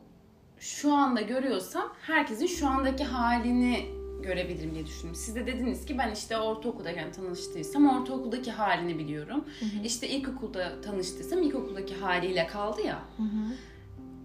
şu 0.59 0.93
anda 0.95 1.21
görüyorsam 1.21 1.93
herkesin 2.03 2.47
şu 2.47 2.67
andaki 2.69 3.05
halini 3.05 3.87
görebilirim 4.23 4.75
diye 4.75 4.87
düşündüm. 4.87 5.15
Siz 5.15 5.35
de 5.35 5.47
dediniz 5.47 5.87
ki 5.87 5.99
ben 5.99 6.13
işte 6.13 6.39
ortaokuldayken 6.39 7.13
tanıştıysam 7.13 8.01
ortaokuldaki 8.01 8.51
halini 8.51 8.99
biliyorum. 8.99 9.45
İşte 9.85 10.09
ilkokulda 10.09 10.81
tanıştıysam 10.81 11.43
ilkokuldaki 11.43 11.95
haliyle 11.95 12.47
kaldı 12.47 12.81
ya. 12.83 12.99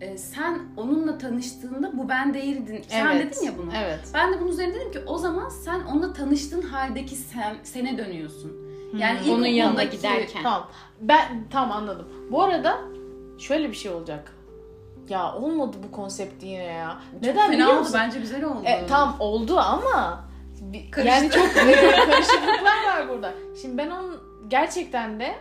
E, 0.02 0.18
sen 0.18 0.62
onunla 0.78 1.18
tanıştığında 1.18 1.98
bu 1.98 2.10
ben 2.10 2.34
değildin. 2.34 2.84
Sen 2.88 3.06
Evet. 3.06 3.36
dedin 3.36 3.46
ya 3.46 3.58
bunu. 3.58 3.72
Evet. 3.84 4.00
Ben 4.14 4.34
de 4.34 4.42
bunun 4.42 4.50
üzerine 4.52 4.76
dedim 4.76 4.92
ki 4.92 5.00
o 5.08 5.18
zaman 5.18 5.50
sen 5.50 5.80
onunla 5.82 6.14
tanıştığın 6.14 6.62
haldeki 6.62 7.16
sen, 7.16 7.56
sene 7.64 7.98
dönüyorsun. 7.98 8.52
Yani 8.98 9.20
Hmm. 9.26 9.32
Onun 9.34 9.46
yanına 9.46 9.84
giderken. 9.84 10.44
Tamam. 10.44 10.70
Ben 11.02 11.44
tamam 11.52 11.78
anladım. 11.78 12.08
Bu 12.32 12.44
arada 12.44 12.82
şöyle 13.40 13.70
bir 13.70 13.76
şey 13.76 13.92
olacak. 13.92 14.32
Ya 15.10 15.34
olmadı 15.36 15.78
bu 15.88 15.92
konsept 15.92 16.44
yine 16.44 16.64
ya. 16.64 16.98
Neden 17.22 17.36
Fena 17.36 17.52
biliyor 17.52 17.70
oldu 17.70 17.80
musun? 17.80 17.94
bence 17.98 18.20
güzel 18.20 18.44
oldu. 18.46 18.62
E, 18.66 18.88
tam 18.88 19.16
oldu 19.20 19.58
ama 19.60 20.24
Karıştı. 20.92 21.10
yani 21.10 21.32
çok 21.32 21.54
karışıklıklar 21.56 22.84
var 22.88 23.10
burada. 23.10 23.34
Şimdi 23.62 23.78
ben 23.78 23.90
onun 23.90 24.20
gerçekten 24.48 25.20
de 25.20 25.36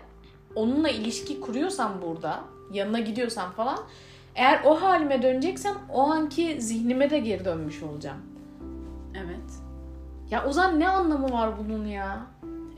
onunla 0.54 0.88
ilişki 0.88 1.40
kuruyorsam 1.40 1.92
burada, 2.06 2.40
yanına 2.72 2.98
gidiyorsam 2.98 3.52
falan 3.52 3.78
eğer 4.34 4.60
o 4.64 4.82
halime 4.82 5.22
döneceksem 5.22 5.74
o 5.92 6.00
anki 6.02 6.62
zihnime 6.62 7.10
de 7.10 7.18
geri 7.18 7.44
dönmüş 7.44 7.82
olacağım. 7.82 8.18
Evet. 9.16 9.50
Ya 10.30 10.44
o 10.48 10.52
zaman 10.52 10.80
ne 10.80 10.88
anlamı 10.88 11.32
var 11.32 11.50
bunun 11.58 11.86
ya? 11.86 12.26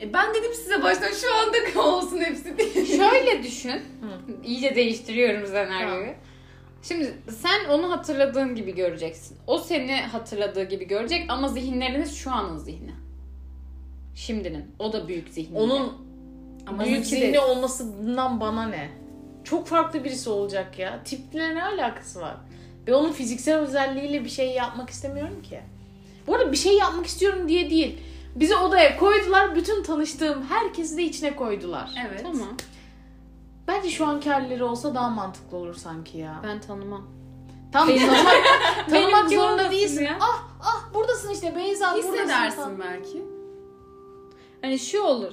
E 0.01 0.13
ben 0.13 0.35
dedim 0.35 0.55
size 0.55 0.83
baştan 0.83 1.09
şu 1.13 1.27
anda 1.35 1.83
olsun 1.89 2.19
hepsi 2.19 2.59
diye. 2.59 2.87
Şöyle 2.87 3.43
düşün. 3.43 3.83
İyice 4.45 4.75
değiştiriyorum 4.75 5.47
senaryoyu. 5.47 6.05
Tamam. 6.05 6.15
Şimdi 6.89 7.15
sen 7.39 7.69
onu 7.71 7.91
hatırladığın 7.91 8.55
gibi 8.55 8.75
göreceksin. 8.75 9.37
O 9.47 9.59
seni 9.59 10.01
hatırladığı 10.01 10.65
gibi 10.65 10.87
görecek 10.87 11.25
ama 11.29 11.49
zihinleriniz 11.49 12.15
şu 12.17 12.31
anın 12.33 12.59
zihni. 12.59 12.91
Şimdinin. 14.15 14.65
O 14.79 14.93
da 14.93 15.09
büyük 15.09 15.29
zihni. 15.29 15.59
Onun 15.59 15.93
Ama 16.67 16.85
büyük 16.85 17.07
zihni 17.07 17.33
de- 17.33 17.41
olmasından 17.41 18.41
bana 18.41 18.67
ne? 18.69 18.91
Çok 19.45 19.67
farklı 19.67 20.05
birisi 20.05 20.31
olacak 20.31 20.79
ya. 20.79 21.05
Tiple 21.05 21.55
ne 21.55 21.65
alakası 21.65 22.21
var? 22.21 22.37
Ve 22.87 22.95
onun 22.95 23.13
fiziksel 23.13 23.59
özelliğiyle 23.59 24.25
bir 24.25 24.31
şey 24.31 24.51
yapmak 24.51 24.91
istemiyorum 24.91 25.43
ki. 25.43 25.61
Bu 26.27 26.35
arada 26.35 26.53
bir 26.53 26.57
şey 26.57 26.77
yapmak 26.77 27.07
istiyorum 27.07 27.49
diye 27.49 27.71
değil. 27.71 28.01
Bizi 28.37 28.57
odaya 28.57 28.97
koydular. 28.97 29.57
Bütün 29.57 29.83
tanıştığım 29.83 30.43
herkesi 30.43 30.97
de 30.97 31.03
içine 31.03 31.37
koydular. 31.37 31.91
Evet. 32.09 32.21
Tamam. 32.23 32.57
Bence 33.69 33.91
şu 33.91 34.07
anki 34.07 34.31
halleri 34.31 34.65
olsa 34.65 34.95
daha 34.95 35.11
mantıklı 35.11 35.57
olur 35.57 35.75
sanki 35.75 36.19
ya. 36.19 36.41
Ben 36.45 36.61
tanımam. 36.61 37.07
Tam 37.73 37.89
Benim- 37.89 38.07
tanımak, 38.07 38.35
tanımak 38.91 39.13
Benimki 39.13 39.35
zorunda 39.35 39.53
olmasın 39.53 39.71
değilsin. 39.71 40.05
ya. 40.05 40.19
Ah 40.21 40.43
ah 40.63 40.95
buradasın 40.95 41.31
işte 41.31 41.57
Beyza 41.57 41.91
buradasın. 41.95 42.11
falan. 42.13 42.23
Hissedersin 42.25 42.81
belki. 42.81 43.25
Hani 44.63 44.79
şu 44.79 45.03
olur. 45.03 45.33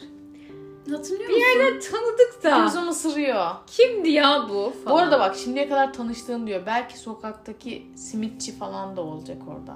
Hatırlıyor 0.92 1.30
Bir 1.30 1.34
musun? 1.36 1.48
yerden 1.60 1.80
tanıdık 1.80 2.44
da. 2.44 2.60
Gözüm 2.64 2.90
ısırıyor. 2.90 3.52
Kimdi 3.68 4.10
ya 4.10 4.46
bu? 4.50 4.74
Bu 4.86 4.98
arada 4.98 5.20
bak 5.20 5.36
şimdiye 5.36 5.70
kadar 5.70 5.94
tanıştığın 5.94 6.48
diyor. 6.48 6.62
Belki 6.66 7.00
sokaktaki 7.00 7.92
simitçi 7.96 8.58
falan 8.58 8.96
da 8.98 9.02
olacak 9.02 9.38
orada. 9.48 9.76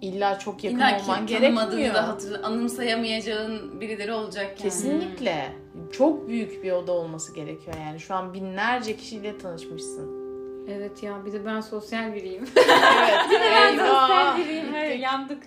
İlla 0.00 0.38
çok 0.38 0.64
yakın 0.64 0.76
İlla 0.78 0.96
ki 0.96 1.02
olman 1.02 1.26
tanımadığını 1.26 1.70
gerekmiyor. 1.80 1.94
da 1.94 2.08
hatırla, 2.08 2.46
anımsayamayacağın 2.46 3.80
birileri 3.80 4.12
olacak 4.12 4.44
yani. 4.50 4.58
Kesinlikle. 4.58 5.52
Çok 5.92 6.28
büyük 6.28 6.64
bir 6.64 6.72
oda 6.72 6.92
olması 6.92 7.34
gerekiyor 7.34 7.76
yani. 7.86 8.00
Şu 8.00 8.14
an 8.14 8.34
binlerce 8.34 8.96
kişiyle 8.96 9.38
tanışmışsın. 9.38 10.22
Evet 10.68 11.02
ya 11.02 11.26
bir 11.26 11.32
de 11.32 11.44
ben 11.46 11.60
sosyal 11.60 12.14
biriyim. 12.14 12.44
Evet. 12.56 13.40
ben 13.42 13.72
Eyvah. 13.74 14.00
sosyal 14.08 14.38
biriyim. 14.38 14.66
Gittik. 14.66 15.02
yandık. 15.02 15.42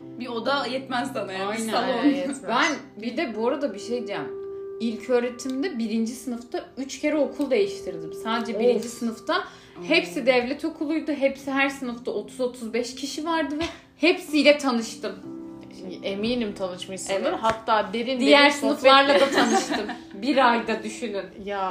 Bir 0.00 0.26
oda 0.26 0.66
yetmez 0.66 1.12
sana 1.12 1.32
yani. 1.32 1.44
Aynen, 1.44 1.70
Salon. 1.70 1.88
aynen, 1.88 2.14
yetmez. 2.16 2.42
Ben 2.48 2.72
bir 3.02 3.16
de 3.16 3.34
bu 3.36 3.48
arada 3.48 3.74
bir 3.74 3.78
şey 3.78 3.96
diyeceğim. 3.96 4.42
İlk 4.80 5.10
öğretimde 5.10 5.78
birinci 5.78 6.12
sınıfta 6.12 6.64
üç 6.76 7.00
kere 7.00 7.16
okul 7.16 7.50
değiştirdim. 7.50 8.12
Sadece 8.12 8.58
birinci 8.60 8.88
Of. 8.88 8.94
sınıfta. 8.94 9.44
Hepsi 9.82 10.26
devlet 10.26 10.64
okuluydu. 10.64 11.12
Hepsi 11.12 11.50
her 11.50 11.68
sınıfta 11.68 12.10
30-35 12.10 12.94
kişi 12.96 13.24
vardı 13.24 13.58
ve 13.58 13.64
hepsiyle 13.96 14.58
tanıştım. 14.58 15.12
Eminim 16.02 16.54
tanışmışsındır. 16.54 17.20
Evet. 17.20 17.38
Hatta 17.40 17.92
derin 17.92 18.20
Diğer 18.20 18.42
derin 18.42 18.50
sınıflarla 18.50 19.20
da 19.20 19.30
tanıştım. 19.34 19.86
Bir 20.14 20.50
ayda 20.50 20.82
düşünün. 20.82 21.24
Ya. 21.44 21.62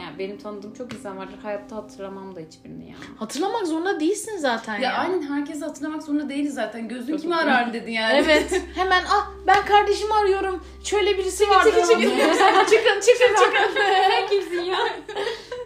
Yani 0.00 0.18
benim 0.18 0.38
tanıdığım 0.38 0.74
çok 0.74 0.92
insan 0.92 1.16
var. 1.18 1.28
Hayatta 1.42 1.76
hatırlamam 1.76 2.36
da 2.36 2.40
hiçbirini 2.40 2.90
ya. 2.90 2.96
Hatırlamak 3.18 3.66
zorunda 3.66 4.00
değilsin 4.00 4.36
zaten 4.38 4.74
ya. 4.74 4.80
Ya 4.80 4.94
aynen 4.94 5.22
herkesi 5.22 5.64
hatırlamak 5.64 6.02
zorunda 6.02 6.28
değiliz 6.28 6.54
zaten. 6.54 6.88
Gözün 6.88 7.12
Çok 7.12 7.20
kimi 7.20 7.36
arar 7.36 7.72
dedi 7.72 7.92
yani. 7.92 8.22
Evet. 8.24 8.62
Hemen 8.74 9.04
ah 9.10 9.30
ben 9.46 9.64
kardeşimi 9.64 10.14
arıyorum. 10.14 10.64
Şöyle 10.84 11.18
birisi 11.18 11.48
var. 11.48 11.64
çıkın, 11.64 11.80
çıkın, 11.80 12.00
çıkın. 12.00 12.64
çıkın, 12.64 13.00
çıkın, 13.00 13.34
çıkın. 13.34 13.74
Sen 14.10 14.28
kimsin 14.28 14.60
ya? 14.60 14.78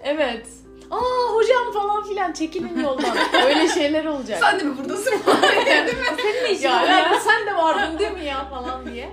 Evet. 0.05 0.47
Aa 0.91 1.35
hocam 1.35 1.73
falan 1.73 2.05
filan 2.05 2.33
çekilin 2.33 2.81
yoldan. 2.81 3.17
Öyle 3.47 3.69
şeyler 3.69 4.05
olacak. 4.05 4.39
Sen 4.41 4.61
de 4.61 4.65
mi 4.65 4.79
buradasın 4.79 5.19
falan 5.19 5.43
değil 5.43 5.87
mi? 5.87 6.05
Senin 6.23 6.45
ne 6.45 6.53
işin 6.53 6.63
ya, 6.63 6.83
var 6.83 6.89
ya 6.89 7.21
sen 7.21 7.47
de 7.47 7.57
vardın 7.57 7.99
değil 7.99 8.13
mi 8.13 8.25
ya 8.25 8.45
falan 8.49 8.93
diye. 8.93 9.09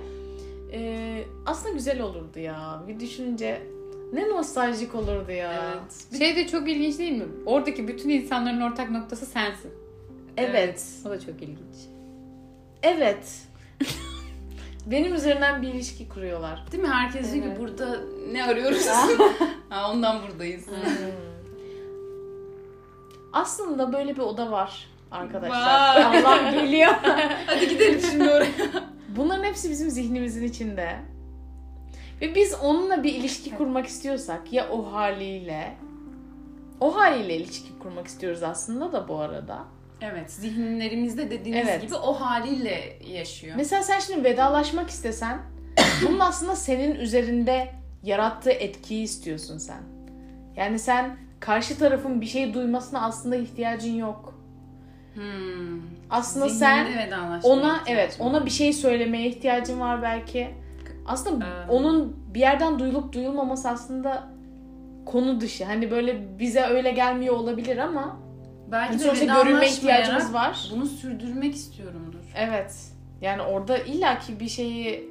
Ee, 0.72 1.24
aslında 1.46 1.74
güzel 1.74 2.00
olurdu 2.00 2.38
ya. 2.38 2.82
Bir 2.88 3.00
düşününce 3.00 3.62
ne 4.12 4.28
nostaljik 4.28 4.94
olurdu 4.94 5.32
ya. 5.32 5.52
Evet. 5.52 6.18
Şey 6.18 6.36
de 6.36 6.46
çok 6.48 6.68
ilginç 6.68 6.98
değil 6.98 7.12
mi? 7.12 7.24
Oradaki 7.46 7.88
bütün 7.88 8.08
insanların 8.08 8.60
ortak 8.60 8.90
noktası 8.90 9.26
sensin. 9.26 9.72
Evet. 10.36 10.84
O 11.06 11.10
da 11.10 11.20
çok 11.20 11.42
ilginç. 11.42 11.76
Evet. 12.82 13.42
Benim 14.86 15.14
üzerinden 15.14 15.62
bir 15.62 15.68
ilişki 15.68 16.08
kuruyorlar. 16.08 16.64
Değil 16.72 16.82
mi? 16.82 16.88
Herkes 16.88 17.32
diyor 17.32 17.44
ki 17.44 17.50
Evet. 17.50 17.60
burada 17.60 17.96
ne 18.32 18.44
arıyoruz? 18.44 18.86
ha, 19.68 19.90
ondan 19.92 20.22
buradayız. 20.22 20.66
Hmm. 20.66 20.74
Aslında 23.42 23.92
böyle 23.92 24.16
bir 24.16 24.20
oda 24.20 24.50
var 24.50 24.86
arkadaşlar. 25.10 26.10
Vay. 26.10 26.22
Allah 26.22 26.50
geliyor. 26.50 26.88
Hadi 27.46 27.68
gidelim 27.68 28.00
şimdi 28.10 28.30
oraya. 28.30 28.50
Bunların 29.16 29.44
hepsi 29.44 29.70
bizim 29.70 29.90
zihnimizin 29.90 30.44
içinde. 30.44 30.96
Ve 32.20 32.34
biz 32.34 32.54
onunla 32.54 33.02
bir 33.02 33.14
ilişki 33.14 33.56
kurmak 33.56 33.86
istiyorsak 33.86 34.52
ya 34.52 34.68
o 34.68 34.92
haliyle 34.92 35.74
o 36.80 36.96
haliyle 36.96 37.36
ilişki 37.36 37.78
kurmak 37.78 38.06
istiyoruz 38.06 38.42
aslında 38.42 38.92
da 38.92 39.08
bu 39.08 39.18
arada. 39.18 39.58
Evet, 40.00 40.30
zihinlerimizde 40.30 41.30
dediğiniz 41.30 41.68
Evet. 41.68 41.82
gibi 41.82 41.94
o 41.94 42.12
haliyle 42.12 42.98
yaşıyor. 43.04 43.56
Mesela 43.56 43.82
sen 43.82 44.00
şimdi 44.00 44.24
vedalaşmak 44.24 44.90
istesen 44.90 45.38
bunun 46.06 46.18
aslında 46.18 46.56
senin 46.56 46.94
üzerinde 46.94 47.68
yarattığı 48.02 48.50
etkiyi 48.50 49.02
istiyorsun 49.02 49.58
sen. 49.58 49.82
Yani 50.56 50.78
sen 50.78 51.27
karşı 51.40 51.78
tarafın 51.78 52.20
bir 52.20 52.26
şey 52.26 52.54
duymasına 52.54 53.00
aslında 53.02 53.36
ihtiyacın 53.36 53.94
yok. 53.94 54.34
Hmm. 55.14 55.80
Aslında 56.10 56.48
Zihninde 56.48 57.08
sen 57.10 57.40
ona 57.42 57.80
evet 57.86 58.20
var. 58.20 58.26
ona 58.26 58.44
bir 58.44 58.50
şey 58.50 58.72
söylemeye 58.72 59.28
ihtiyacın 59.28 59.80
var 59.80 60.02
belki. 60.02 60.48
Aslında 61.06 61.44
Ee. 61.44 61.70
onun 61.70 62.16
bir 62.34 62.40
yerden 62.40 62.78
duyulup 62.78 63.12
duyulmaması 63.12 63.68
aslında 63.68 64.30
konu 65.06 65.40
dışı. 65.40 65.64
Hani 65.64 65.90
böyle 65.90 66.38
bize 66.38 66.60
öyle 66.62 66.90
gelmiyor 66.90 67.34
olabilir 67.34 67.78
ama 67.78 68.16
Belki 68.72 68.88
hani 68.88 69.00
de 69.00 69.04
sonuçta 69.04 69.42
görünme 69.42 69.68
ihtiyacımız 69.68 70.34
var. 70.34 70.68
Bunu 70.74 70.86
sürdürmek 70.86 71.54
istiyorumdur. 71.54 72.32
Evet. 72.36 72.74
Yani 73.20 73.42
orada 73.42 73.78
illaki 73.78 74.40
bir 74.40 74.48
şeyi 74.48 75.10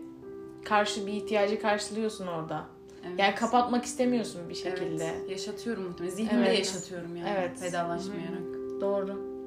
karşı 0.65 1.07
bir 1.07 1.13
ihtiyacı 1.13 1.61
karşılıyorsun 1.61 2.27
orada. 2.27 2.65
Evet. 3.09 3.19
Yani 3.19 3.35
kapatmak 3.35 3.85
istemiyorsun 3.85 4.49
bir 4.49 4.55
şekilde. 4.55 5.05
Evet, 5.05 5.29
yaşatıyorum 5.29 5.83
muhtemelen. 5.83 6.15
Zihnimde 6.15 6.45
Evet. 6.47 6.57
yaşatıyorum 6.59 7.15
yani. 7.15 7.29
Evet. 7.37 7.61
Vedalaşmayarak. 7.61 8.41
Doğru. 8.81 9.37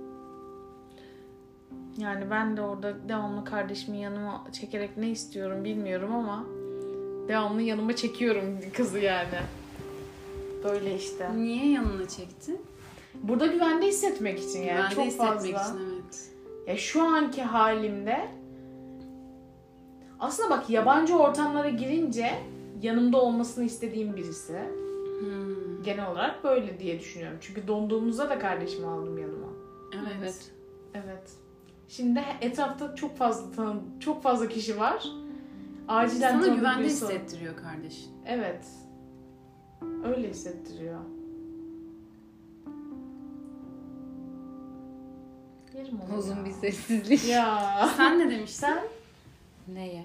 Yani 1.99 2.31
ben 2.31 2.57
de 2.57 2.62
orada 2.62 3.09
devamlı 3.09 3.45
kardeşimi 3.45 3.99
yanıma 4.00 4.45
çekerek 4.52 4.97
ne 4.97 5.11
istiyorum 5.11 5.64
bilmiyorum 5.64 6.12
ama 6.14 6.45
devamlı 7.29 7.62
yanıma 7.62 7.97
çekiyorum 7.97 8.59
kızı 8.76 8.99
yani. 8.99 9.38
Böyle 10.64 10.97
işte. 10.97 11.31
Niye 11.37 11.71
yanına 11.71 12.09
çekti? 12.09 12.57
Burada 13.14 13.47
güvende 13.47 13.87
hissetmek 13.87 14.38
için 14.38 14.59
yani 14.62 14.76
Güvende 14.76 14.95
çok 14.95 15.05
hissetmek 15.05 15.55
fazla. 15.57 15.75
için 15.76 15.85
evet. 15.95 16.29
Ya 16.67 16.76
şu 16.76 17.02
anki 17.02 17.43
halimde 17.43 18.29
aslında 20.21 20.50
bak 20.50 20.71
yabancı 20.71 21.17
ortamlara 21.19 21.69
girince 21.69 22.31
yanımda 22.82 23.20
olmasını 23.22 23.64
istediğim 23.64 24.16
birisi. 24.16 24.58
Hmm. 25.20 25.82
Genel 25.82 26.10
olarak 26.10 26.44
böyle 26.44 26.78
diye 26.80 27.00
düşünüyorum. 27.00 27.38
Çünkü 27.40 27.68
donduğumuzda 27.68 28.30
da 28.30 28.38
kardeşimi 28.38 28.87
aldım 28.87 29.18
yanıma. 29.18 29.49
Evet. 29.94 30.12
Evet. 30.22 30.50
Evet. 30.94 31.30
Şimdi 31.88 32.20
etrafta 32.40 32.94
çok 32.94 33.16
fazla 33.16 33.50
tanı 33.52 33.80
çok 34.00 34.22
fazla 34.22 34.49
kişi 34.49 34.80
var. 34.80 35.04
Acilen 35.88 36.40
Sana 36.40 36.54
güvende 36.54 36.80
birisi- 36.84 37.04
hissettiriyor 37.04 37.56
kardeşin. 37.56 38.10
Evet. 38.26 38.66
Öyle 40.04 40.30
hissettiriyor. 40.30 41.00
Yerim 45.75 45.99
onu 46.10 46.18
Uzun 46.18 46.37
ya. 46.37 46.44
bir 46.44 46.50
sessizlik. 46.50 47.28
Ya. 47.28 47.88
Sen 47.96 48.18
ne 48.18 48.30
demiştin? 48.30 48.66
Sen 48.66 48.78
Neye? 49.68 50.04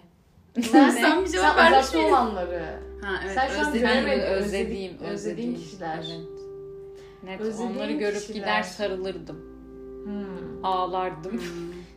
Sen, 0.62 0.90
Sen 0.90 1.24
bir 1.26 1.30
cevap 1.30 1.56
sen 1.56 1.58
vermiş 1.58 1.80
uzakta 1.80 1.98
miydin? 1.98 2.12
olanları. 2.12 2.64
Ha 3.02 3.12
evet. 3.26 3.34
Sen 3.36 3.48
şu 3.50 3.68
an 3.68 3.74
göremedin. 3.74 4.22
Özlediğim, 4.22 4.98
özlediğim 5.00 5.56
kişiler. 5.56 5.98
Evet. 5.98 6.28
Net 7.24 7.42
Özlediğin 7.42 7.76
onları 7.76 7.92
görüp 7.92 8.20
kişiler. 8.20 8.36
gider 8.36 8.64
sarılırdım. 8.64 9.36
Hmm. 10.06 10.66
Ağlardım. 10.66 11.32
Hmm. 11.32 11.40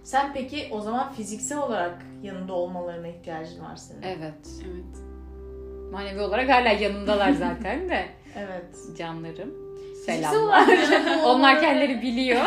Sen 0.04 0.32
peki 0.34 0.68
o 0.70 0.80
zaman 0.80 1.12
fiziksel 1.12 1.58
olarak 1.58 2.02
yanında 2.22 2.52
olmalarına 2.52 3.08
ihtiyacın 3.08 3.64
var 3.64 3.76
senin. 3.76 4.02
Evet. 4.02 4.48
Evet. 4.66 5.02
Manevi 5.92 6.20
olarak 6.20 6.48
hala 6.48 6.68
yanımdalar 6.68 7.32
zaten 7.32 7.88
de. 7.88 8.04
Evet. 8.36 8.96
Canlarım. 8.98 9.54
Selamlar. 10.06 10.68
Onlar 11.24 11.60
kendileri 11.60 12.02
biliyor. 12.02 12.40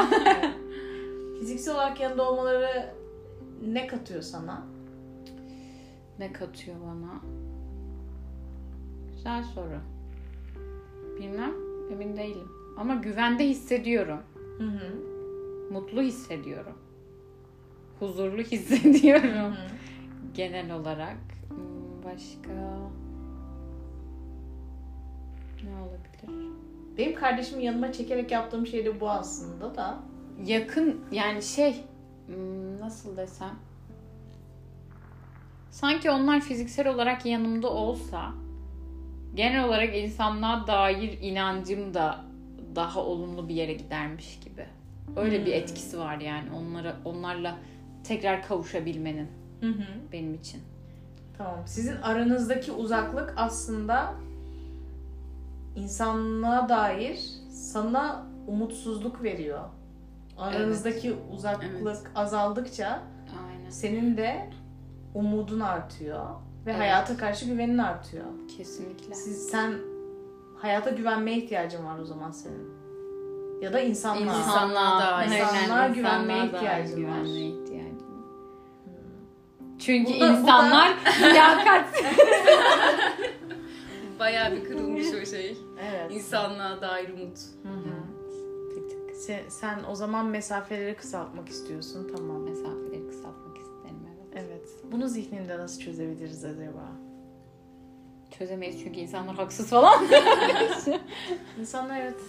Fiziksel 1.39 1.75
olarak 1.75 1.99
yanında 1.99 2.29
olmaları 2.31 2.85
ne 3.67 3.87
katıyor 3.87 4.21
sana? 4.21 4.61
Ne 6.21 6.33
katıyor 6.33 6.77
bana? 6.81 7.21
Güzel 9.11 9.43
soru. 9.43 9.79
Bilmem. 11.19 11.53
Emin 11.91 12.17
değilim. 12.17 12.47
Ama 12.77 12.95
güvende 12.95 13.47
hissediyorum. 13.47 14.19
Hı 14.57 14.63
hı. 14.63 14.95
Mutlu 15.73 16.01
hissediyorum. 16.01 16.77
Huzurlu 17.99 18.41
hissediyorum. 18.51 19.29
Hı 19.29 19.47
hı. 19.47 19.55
Genel 20.33 20.75
olarak. 20.75 21.17
Hmm, 21.49 22.03
Başka 22.05 22.53
ne 25.63 25.77
olabilir? 25.81 26.51
Benim 26.97 27.15
kardeşimi 27.15 27.63
yanıma 27.65 27.91
çekerek 27.91 28.31
yaptığım 28.31 28.67
şey 28.67 28.85
de 28.85 28.99
bu 29.01 29.09
aslında 29.09 29.75
da. 29.75 29.99
Yakın 30.45 31.01
yani 31.11 31.41
şey 31.41 31.85
hmm, 32.27 32.79
nasıl 32.79 33.17
desem 33.17 33.55
sanki 35.71 36.11
onlar 36.11 36.41
fiziksel 36.41 36.87
olarak 36.87 37.25
yanımda 37.25 37.69
olsa 37.69 38.31
genel 39.35 39.63
olarak 39.65 39.95
insanlığa 39.95 40.67
dair 40.67 41.17
inancım 41.21 41.93
da 41.93 42.25
daha 42.75 42.99
olumlu 43.05 43.47
bir 43.49 43.55
yere 43.55 43.73
gidermiş 43.73 44.39
gibi. 44.39 44.65
Öyle 45.15 45.39
bir 45.45 45.51
Hmm. 45.51 45.53
etkisi 45.53 45.99
var 45.99 46.17
yani 46.19 46.49
onlara 46.51 46.95
onlarla 47.05 47.57
tekrar 48.03 48.47
kavuşabilmenin 48.47 49.27
Hı 49.61 49.67
hı. 49.67 49.83
benim 50.13 50.33
için. 50.33 50.61
Tamam. 51.37 51.59
Sizin 51.65 51.95
aranızdaki 52.01 52.71
uzaklık 52.71 53.33
aslında 53.37 54.13
insanlığa 55.75 56.69
dair 56.69 57.19
sana 57.51 58.25
umutsuzluk 58.47 59.23
veriyor. 59.23 59.59
Aranızdaki 60.37 61.15
uzaklık 61.33 61.81
Evet. 61.83 62.01
azaldıkça 62.15 63.01
Aynen. 63.49 63.69
senin 63.69 64.17
de 64.17 64.49
umudun 65.13 65.59
artıyor 65.59 66.25
ve 66.65 66.71
Evet. 66.71 66.79
hayata 66.79 67.17
karşı 67.17 67.45
güvenin 67.45 67.77
artıyor. 67.77 68.25
Kesinlikle. 68.57 69.13
Siz, 69.15 69.49
sen 69.49 69.73
hayata 70.57 70.89
güvenmeye 70.89 71.37
ihtiyacın 71.37 71.85
var 71.85 71.99
o 71.99 72.05
zaman 72.05 72.31
senin. 72.31 72.71
Ya 73.61 73.73
da 73.73 73.79
insanlığa. 73.79 74.23
İnsan- 74.23 74.39
İnsanlığa, 74.39 74.99
da- 74.99 75.13
aynen, 75.15 75.37
insanlığa 75.41 75.87
güvenmeye 75.87 76.39
insanlığa 76.39 76.53
da 76.53 76.57
ihtiyacın 76.57 76.93
var. 76.93 76.97
güvenmeye 77.17 77.47
ihtiyacım 77.49 77.97
var. 77.97 78.25
Çünkü 79.79 80.13
Bu 80.13 80.19
da- 80.19 80.25
bu 80.25 80.33
da- 80.33 80.39
insanlar 80.39 80.89
liyakat 81.33 81.85
Bayağı 84.19 84.51
bir 84.51 84.63
kırılmış 84.63 85.07
o 85.21 85.25
şey. 85.25 85.57
Evet. 85.91 86.11
İnsanlığa 86.11 86.81
dair 86.81 87.09
umut. 87.09 87.37
Hı 87.63 87.69
hı. 87.69 87.93
Sen, 89.15 89.39
sen 89.49 89.79
o 89.91 89.95
zaman 89.95 90.25
mesafeleri 90.25 90.95
kısaltmak 90.95 91.49
istiyorsun. 91.49 92.11
Tamam. 92.15 92.41
mesafeleri 92.43 93.07
isterim 93.07 93.40
evet. 94.35 94.67
Bunu 94.91 95.07
zihninde 95.07 95.57
nasıl 95.57 95.81
çözebiliriz 95.81 96.45
acaba? 96.45 96.91
Çözemeyiz 98.37 98.83
çünkü 98.83 98.99
insanlar 98.99 99.35
haksız 99.35 99.69
falan. 99.69 100.05
İnsanlar 101.59 102.01
evet. 102.01 102.19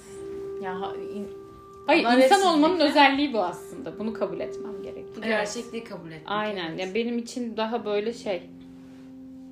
Ya 0.62 0.80
ha- 0.80 0.96
in- 0.96 1.42
Hayır 1.86 2.00
insan 2.00 2.12
Adaletsizlik. 2.14 2.46
olmanın 2.46 2.80
özelliği 2.80 3.32
bu 3.32 3.38
aslında. 3.40 3.98
Bunu 3.98 4.12
kabul 4.12 4.40
etmem 4.40 4.82
gerek. 4.82 5.04
Bu 5.16 5.18
Evet. 5.18 5.24
gerçekliği 5.28 5.84
kabul 5.84 6.06
etmek. 6.10 6.22
Aynen. 6.26 6.78
Ya 6.78 6.94
benim 6.94 7.18
için 7.18 7.56
daha 7.56 7.84
böyle 7.84 8.12
şey 8.12 8.42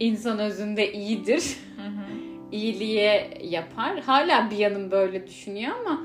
insan 0.01 0.39
özünde 0.39 0.93
iyidir. 0.93 1.57
iyiliğe 2.53 3.39
yapar. 3.43 4.01
Hala 4.01 4.51
bir 4.51 4.57
yanım 4.57 4.91
böyle 4.91 5.27
düşünüyor 5.27 5.73
ama 5.81 6.01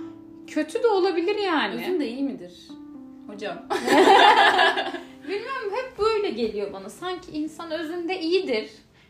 kötü 0.47 0.83
de 0.83 0.87
olabilir 0.87 1.35
yani. 1.35 1.75
Özün 1.75 1.99
de 1.99 2.07
iyi 2.07 2.23
midir? 2.23 2.67
Hocam. 3.27 3.57
Hep 5.71 5.99
böyle 5.99 6.29
geliyor 6.29 6.73
bana. 6.73 6.89
Sanki 6.89 7.31
insan 7.31 7.71
özünde 7.71 8.19
iyidir. 8.21 8.69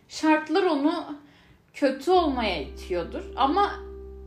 Şartlar 0.10 0.64
onu 0.64 1.06
kötü 1.74 2.12
olmaya 2.12 2.62
itiyordur. 2.62 3.24
Ama 3.36 3.72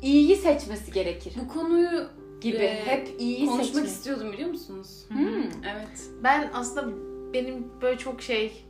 iyiyi 0.02 0.36
seçmesi 0.36 0.92
gerekir 0.92 1.32
Bu 1.44 1.48
konuyu 1.48 2.06
gibi. 2.40 2.56
Ee, 2.56 2.82
Hep 2.86 3.08
iyiyi 3.20 3.46
konuşmak 3.46 3.66
seçmek. 3.66 3.86
istiyordum 3.86 4.32
biliyor 4.32 4.48
musunuz? 4.50 5.04
Hmm. 5.08 5.42
Evet. 5.74 6.02
Ben 6.24 6.50
aslında 6.54 6.94
benim 7.34 7.66
böyle 7.82 7.98
çok 7.98 8.22
şey 8.22 8.64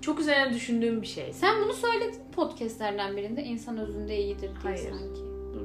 çok 0.00 0.20
üzerine 0.20 0.54
düşündüğüm 0.54 1.02
bir 1.02 1.06
şey. 1.06 1.32
Sen 1.32 1.62
bunu 1.64 1.72
söyledin 1.72 2.20
podcastlerden 2.36 3.16
birinde. 3.16 3.42
insan 3.42 3.78
özünde 3.78 4.18
iyidir 4.18 4.40
diye 4.40 4.54
Hayır. 4.62 4.90
sanki. 4.90 5.20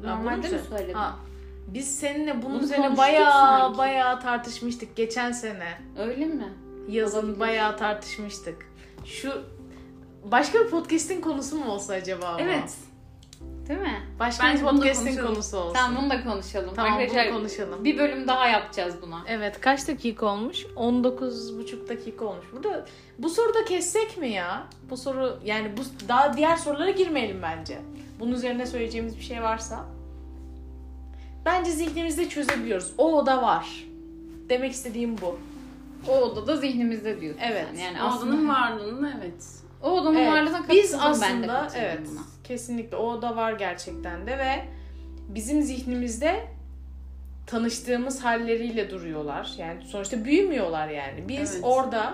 Normalde 0.08 0.50
mi 0.50 0.60
söyledin? 0.70 0.94
Ha, 0.94 1.20
biz 1.68 2.00
seninle 2.00 2.42
bunun 2.42 2.56
Bunu 2.56 2.64
üzerine 2.64 2.96
sanki. 2.96 3.78
bayağı 3.78 4.20
tartışmıştık 4.22 4.96
geçen 4.96 5.32
sene. 5.32 5.82
Öyle 6.00 6.26
mi? 6.26 6.54
Yazın 6.92 7.40
bayağı 7.40 7.78
tartışmıştık. 7.78 8.66
Şu 9.06 9.44
başka 10.32 10.60
bir 10.60 10.70
podcast'in 10.70 11.22
konusu 11.22 11.56
mu 11.56 11.72
olsa 11.72 11.94
acaba 11.94 12.26
ama? 12.26 12.42
Evet. 12.42 12.76
Değil 13.68 13.80
mi? 13.80 14.02
Başka 14.20 14.44
Bence 14.44 14.64
bir 14.64 14.68
bunu 14.68 14.80
podcast'in 14.80 15.18
konusu 15.18 15.58
olsun. 15.58 15.74
Tamam 15.74 16.02
bunu 16.02 16.10
da 16.10 16.24
konuşalım. 16.24 16.74
Tamam, 16.76 16.92
bunu 16.94 17.02
Arkadaşlar 17.02 17.34
konuşalım. 17.34 17.84
bir 17.84 17.98
bölüm 17.98 18.28
daha 18.28 18.48
yapacağız 18.48 18.96
buna. 19.02 19.24
Evet 19.28 19.62
kaç 19.62 19.88
dakika 19.88 20.26
olmuş? 20.26 20.66
19,5 20.66 21.90
dakika 21.90 22.26
olmuş. 22.26 22.46
Burada 22.54 22.86
bu 23.20 23.30
soruda 23.30 23.66
kessek 23.66 24.18
mi 24.18 24.30
ya? 24.30 24.68
Bu 24.90 24.98
soru 24.98 25.40
yani 25.46 25.72
bu 25.78 26.08
daha 26.08 26.38
diğer 26.38 26.56
sorulara 26.56 26.92
girmeyelim 26.92 27.42
bence. 27.42 27.80
Bunun 28.20 28.32
üzerine 28.32 28.66
söyleyeceğimiz 28.66 29.18
bir 29.18 29.24
şey 29.24 29.42
varsa. 29.42 29.86
Bence 31.46 31.72
zihnimizde 31.72 32.30
çözebiliyoruz. 32.30 32.94
O 32.98 33.18
oda 33.18 33.42
var. 33.42 33.86
Demek 34.50 34.72
istediğim 34.72 35.18
bu. 35.18 35.40
O 36.08 36.12
odada 36.22 36.56
zihnimizde 36.58 37.22
diyorsun 37.22 37.42
Evet. 37.44 37.68
sen. 37.76 37.82
Yani 37.84 38.02
Aslında 38.02 38.34
aslında 38.36 38.54
varlığını 38.54 39.14
evet. 39.22 39.44
o 39.84 39.90
odanın 39.92 40.16
Evet, 40.16 40.32
varlığına 40.32 40.64
Biz 40.70 40.94
ben 40.94 41.00
de 41.00 41.04
aslında 41.04 41.68
evet 41.76 42.00
buna. 42.12 42.20
kesinlikle 42.44 42.98
o 42.98 43.04
oda 43.12 43.36
var 43.36 43.54
gerçekten 43.54 44.28
de 44.28 44.38
ve 44.38 44.66
bizim 45.30 45.62
zihnimizde 45.62 46.48
tanıştığımız 47.48 48.24
halleriyle 48.24 48.90
duruyorlar. 48.90 49.52
Yani 49.58 49.86
sonuçta 49.86 50.26
büyümüyorlar 50.26 50.88
yani. 50.88 51.28
Biz 51.30 51.54
Evet. 51.54 51.64
orada 51.64 52.14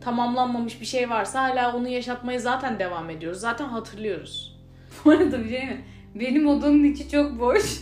tamamlanmamış 0.00 0.80
bir 0.80 0.86
şey 0.86 1.10
varsa 1.10 1.42
hala 1.42 1.76
onu 1.76 1.88
yaşatmaya 1.88 2.38
zaten 2.38 2.78
devam 2.78 3.10
ediyoruz. 3.10 3.40
Zaten 3.40 3.64
hatırlıyoruz. 3.68 4.56
Bu 5.04 5.10
arada 5.10 5.44
bir 5.44 5.48
şey 5.50 5.66
mi? 5.66 5.84
Benim 6.20 6.48
odanın 6.48 6.84
içi 6.84 7.08
çok 7.08 7.40
boş. 7.40 7.62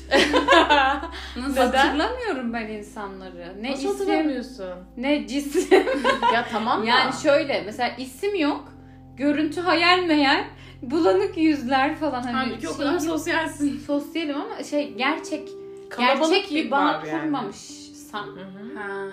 Nasıl? 1.37 1.51
Neden? 1.51 1.73
Hatırlamıyorum 1.73 2.53
ben 2.53 2.69
insanları. 2.69 3.55
Ne 3.63 3.71
Nasıl 3.73 3.83
isim, 3.83 3.91
hatırlamıyorsun? 3.99 4.67
ne 4.97 5.27
cisim. 5.27 5.85
ya 6.35 6.47
tamam 6.53 6.83
da. 6.83 6.87
yani 6.87 7.13
şöyle 7.23 7.63
mesela 7.67 7.97
isim 7.99 8.35
yok. 8.35 8.73
Görüntü 9.17 9.61
hayal 9.61 10.05
meyal. 10.05 10.45
Bulanık 10.83 11.37
yüzler 11.39 11.97
falan. 11.97 12.23
Hani 12.23 12.33
Halbuki 12.37 12.69
o 12.69 12.75
şey- 12.77 12.87
kadar 12.87 12.99
sosyalsin. 12.99 13.79
Sosyalim 13.79 14.37
ama 14.37 14.63
şey 14.63 14.95
gerçek 14.95 15.49
Kalabalık 15.91 16.35
gerçek 16.35 16.51
bir 16.51 16.71
bağ 16.71 16.85
var 16.85 17.05
yani. 17.05 17.21
kurmamışsam 17.23 18.27
Hı 18.27 18.41
hı. 18.41 18.79
Ha. 18.79 19.07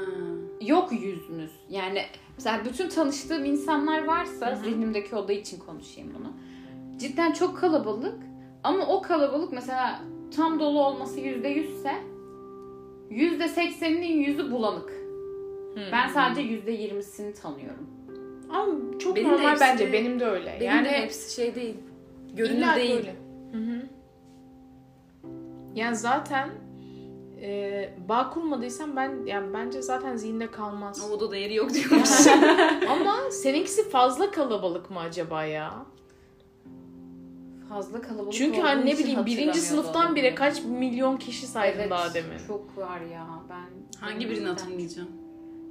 yok 0.62 0.91
yüzünüz. 0.91 1.51
Yani 1.69 2.01
mesela 2.38 2.62
bütün 2.65 2.89
tanıştığım 2.89 3.45
insanlar 3.45 4.03
varsa 4.05 4.47
Hı 4.47 4.55
hı. 4.55 4.63
zihnimdeki 4.63 5.15
oda 5.15 5.34
için 5.34 5.60
konuşayım 5.60 6.13
bunu. 6.19 6.34
Cidden 6.99 7.31
çok 7.31 7.57
kalabalık 7.60 8.15
ama 8.63 8.86
o 8.88 9.02
kalabalık 9.02 9.52
mesela 9.54 10.02
tam 10.36 10.60
dolu 10.60 10.86
olması 10.86 11.19
yüzde 11.19 11.47
yüzse 11.47 11.91
yüzde 13.10 13.47
sekseninin 13.47 14.17
yüzü 14.19 14.52
bulanık. 14.52 14.89
Hı. 15.76 15.80
Ben 15.91 16.08
sadece 16.08 16.41
yüzde 16.41 16.71
yirmisini 16.71 17.34
tanıyorum. 17.34 17.88
Ama 18.50 19.00
çok 19.00 19.15
Benim 19.15 19.30
de 19.30 19.34
normal 19.34 19.50
hepsi- 19.50 19.62
bence. 19.62 19.93
Benim 19.93 20.19
de 20.19 20.26
öyle. 20.26 20.58
Benim 20.60 20.65
yani 20.76 20.86
de 20.86 20.91
hepsi 21.02 21.34
şey 21.36 21.56
değil. 21.56 21.76
Görünür 22.34 22.58
illa 22.58 22.76
değil. 22.76 22.95
öyle. 22.97 23.15
Hı 23.52 23.58
hı. 23.58 23.82
Yani 25.76 25.95
zaten 25.95 26.50
e, 27.41 27.89
bağ 28.10 28.30
kurmadıysan 28.30 28.95
ben 28.95 29.26
yani 29.26 29.54
bence 29.54 29.82
zaten 29.82 30.15
zihinde 30.15 30.52
kalmaz. 30.52 31.10
O 31.10 31.13
odada 31.13 31.36
yeri 31.36 31.56
yok 31.56 31.69
diyormuş. 31.74 32.28
Ama 32.89 33.32
seninkisi 33.32 33.89
fazla 33.89 34.32
kalabalık 34.32 34.89
mı 34.91 35.00
acaba 35.00 35.43
ya? 35.45 35.74
Fazla 37.71 38.01
kalabalık 38.01 38.34
Çünkü 38.34 38.62
hani 38.62 38.86
ne 38.86 38.97
bileyim 38.97 39.25
birinci 39.25 39.60
sınıftan 39.60 40.15
bire 40.15 40.36
kaç 40.36 40.63
milyon 40.63 41.17
kişi 41.17 41.47
saydın 41.47 41.79
Evet, 41.79 41.91
daha 41.91 42.13
demin. 42.13 42.38
Çok 42.47 42.77
var 42.77 43.01
ya 43.01 43.27
ben. 43.49 43.99
Hangi 43.99 44.29
birini 44.29 44.47
hatırlayacağım? 44.47 45.10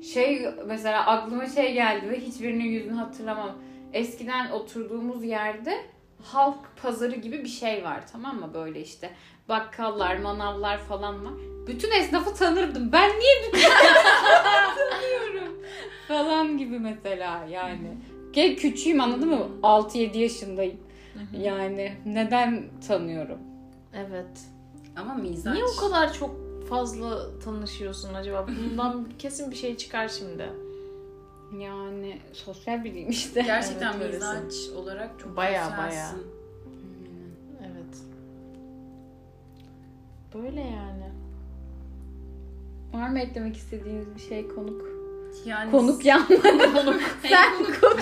Şey 0.02 0.46
mesela 0.66 1.06
aklıma 1.06 1.46
şey 1.46 1.72
geldi 1.74 2.10
ve 2.10 2.20
hiçbirinin 2.20 2.64
yüzünü 2.64 2.92
hatırlamam. 2.92 3.50
Eskiden 3.92 4.50
oturduğumuz 4.50 5.24
yerde 5.24 5.84
halk 6.22 6.58
pazarı 6.82 7.16
gibi 7.16 7.44
bir 7.44 7.48
şey 7.48 7.84
var 7.84 8.00
tamam 8.12 8.40
mı 8.40 8.50
böyle 8.54 8.80
işte. 8.80 9.10
Bakkallar, 9.48 10.16
manavlar 10.16 10.78
falan 10.78 11.24
var. 11.24 11.32
Bütün 11.66 11.90
esnafı 11.90 12.34
tanırdım. 12.34 12.92
Ben 12.92 13.10
niye 13.10 13.34
bütün 13.48 13.58
esnafı 13.70 14.76
tanıyorum? 14.90 15.62
falan 16.08 16.58
gibi 16.58 16.78
mesela 16.78 17.46
yani. 17.50 17.98
Gel 18.32 18.56
küçüğüm 18.56 19.00
anladın 19.00 19.28
mı? 19.28 19.46
6-7 19.62 20.18
yaşındayım. 20.18 20.89
Yani 21.40 21.92
neden 22.06 22.64
tanıyorum? 22.88 23.38
Evet. 23.94 24.40
Ama 24.96 25.14
mizaç. 25.14 25.54
Niye 25.54 25.64
o 25.64 25.80
kadar 25.80 26.12
çok 26.12 26.30
fazla 26.68 27.38
tanışıyorsun 27.38 28.14
acaba? 28.14 28.46
Bundan 28.48 29.06
kesin 29.18 29.50
bir 29.50 29.56
şey 29.56 29.76
çıkar 29.76 30.08
şimdi. 30.08 30.50
Yani 31.58 32.18
sosyal 32.32 32.84
biriyim 32.84 33.10
işte. 33.10 33.42
Gerçekten 33.42 33.92
Evet, 33.92 34.02
öylesin. 34.02 34.44
mizaç 34.44 34.76
olarak 34.76 35.20
çok 35.20 35.36
Baya, 35.36 35.74
baya. 35.78 36.10
Evet. 37.60 37.98
Böyle 40.34 40.60
yani. 40.60 41.10
Var 42.92 43.08
mı 43.08 43.18
eklemek 43.20 43.56
istediğiniz 43.56 44.14
bir 44.14 44.20
şey 44.20 44.48
konuk? 44.48 44.82
Yani 45.46 45.70
Konuk 45.70 46.04
yanmadı. 46.04 46.42
Sen 47.22 47.52
konuk. 47.80 48.00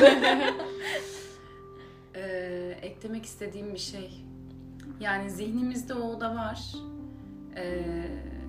Ee, 2.15 2.78
eklemek 2.99 3.25
istediğim 3.25 3.75
bir 3.75 3.79
şey. 3.79 4.25
Yani 5.01 5.31
zihnimizde 5.31 5.95
o 5.95 6.01
oda 6.01 6.35
var. 6.35 6.75
Ee, 7.57 7.85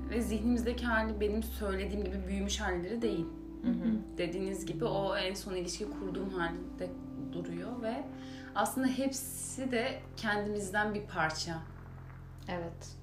ve 0.09 0.21
zihnimizdeki 0.21 0.85
hali 0.85 1.19
benim 1.19 1.43
söylediğim 1.43 2.03
gibi 2.03 2.17
büyümüş 2.27 2.59
halleri 2.59 3.01
değil. 3.01 3.25
Hı 3.63 3.69
hı. 3.69 4.17
Dediğiniz 4.17 4.65
gibi 4.65 4.85
o 4.85 5.17
en 5.17 5.33
son 5.33 5.55
ilişki 5.55 5.85
kurduğum 5.89 6.29
halde 6.29 6.89
duruyor 7.33 7.81
ve 7.81 8.03
aslında 8.55 8.88
hepsi 8.88 9.71
de 9.71 9.99
kendimizden 10.17 10.93
bir 10.93 11.01
parça. 11.01 11.57
Evet. 12.47 12.95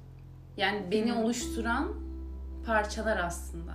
Yani 0.57 0.83
beni 0.91 1.13
Hı. 1.13 1.19
oluşturan 1.19 1.89
parçalar 2.67 3.19
aslında. 3.19 3.73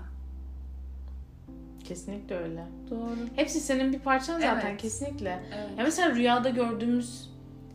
Kesinlikle 1.84 2.38
öyle. 2.38 2.66
Doğru. 2.90 3.16
Hepsi 3.36 3.60
senin 3.60 3.94
bir 3.94 4.00
parçan 4.00 4.40
zaten 4.40 4.70
Evet. 4.70 4.82
kesinlikle. 4.82 5.44
Evet. 5.56 5.78
Ya 5.78 5.84
mesela 5.84 6.16
rüyada 6.16 6.50
gördüğümüz 6.50 7.31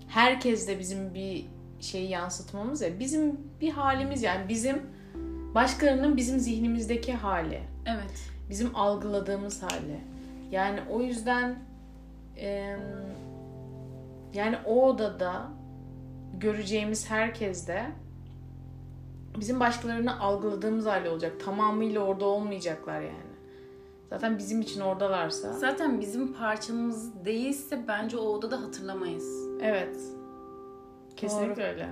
herkes 0.08 0.68
de 0.68 0.78
bizim 0.78 1.14
bir 1.14 1.46
şeyi 1.80 2.10
yansıtmamız 2.10 2.82
ya. 2.82 3.00
Bizim 3.00 3.40
bir 3.60 3.70
halimiz 3.70 4.22
yani 4.22 4.48
bizim 4.48 4.82
başkalarının 5.54 6.16
bizim 6.16 6.38
zihnimizdeki 6.38 7.12
hali. 7.12 7.62
Evet. 7.86 8.30
Bizim 8.50 8.76
algıladığımız 8.76 9.62
hali. 9.62 10.00
Yani 10.50 10.80
o 10.90 11.00
yüzden 11.00 11.58
yani 14.34 14.56
o 14.66 14.88
odada 14.88 15.48
göreceğimiz 16.34 17.10
herkes 17.10 17.68
de 17.68 17.86
bizim 19.38 19.60
başkalarını 19.60 20.20
algıladığımız 20.20 20.86
hali 20.86 21.08
olacak. 21.08 21.32
Tamamıyla 21.44 22.00
orada 22.00 22.24
olmayacaklar 22.24 23.00
yani. 23.00 23.25
Zaten 24.10 24.38
bizim 24.38 24.60
için 24.60 24.80
oradalarsa. 24.80 25.52
Zaten 25.52 26.00
bizim 26.00 26.32
parçamız 26.32 27.24
değilse 27.24 27.84
bence 27.88 28.16
o 28.16 28.22
odada 28.22 28.62
hatırlamayız. 28.62 29.48
Evet. 29.62 29.96
Kesinlikle 31.16 31.64
öyle. 31.64 31.88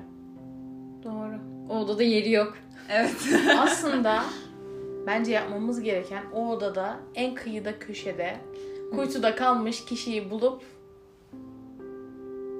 Doğru. 1.04 1.38
O 1.70 1.78
odada 1.78 2.02
yeri 2.02 2.30
yok. 2.30 2.54
Evet. 2.90 3.28
Aslında 3.58 4.22
bence 5.06 5.32
yapmamız 5.32 5.80
gereken 5.80 6.24
o 6.34 6.50
odada 6.50 6.96
en 7.14 7.34
kıyıda 7.34 7.78
köşede 7.78 8.36
kuytuda 8.94 9.34
kalmış 9.34 9.84
kişiyi 9.84 10.30
bulup 10.30 10.62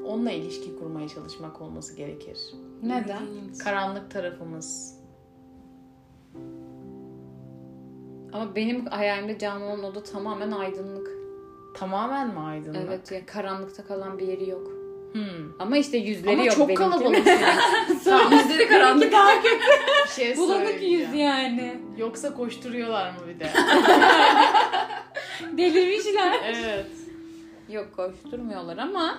onunla 0.07 0.31
ilişki 0.31 0.77
kurmaya 0.79 1.09
çalışmak 1.09 1.61
olması 1.61 1.97
gerekir. 1.97 2.39
Neden? 2.83 3.23
Karanlık 3.65 4.11
tarafımız. 4.11 4.99
Ama 8.35 8.57
benim 8.57 8.87
hayalimde 8.87 9.39
canlanan 9.39 9.85
oda 9.85 10.03
tamamen 10.03 10.51
aydınlık. 10.51 11.09
Tamamen 11.75 12.29
mi 12.29 12.41
aydınlık? 12.41 12.77
Evet 12.89 13.13
yani 13.13 13.27
karanlıkta 13.27 13.85
kalan 13.87 14.19
bir 14.19 14.29
yeri 14.29 14.51
yok. 14.51 14.69
Hmm. 15.13 15.53
Ama 15.59 15.77
işte 15.77 15.97
yüzleri 15.97 16.35
Ama 16.35 16.45
yok 16.45 16.55
çok 16.55 16.69
benimki. 16.69 16.83
kalabalık. 16.83 17.27
Tamam 18.05 18.33
yüzleri 18.33 18.69
karanlık. 18.69 19.13
bir 19.13 20.11
şey 20.11 20.37
Bulanık 20.37 20.83
yüz 20.83 21.15
yani. 21.15 21.81
Yoksa 21.99 22.35
koşturuyorlar 22.35 23.11
mı 23.11 23.17
bir 23.29 23.41
de? 23.41 23.51
Delirmişler. 25.59 26.41
evet. 26.45 26.87
Yok 27.69 27.97
koşturmuyorlar 27.97 28.79
ama 28.79 29.19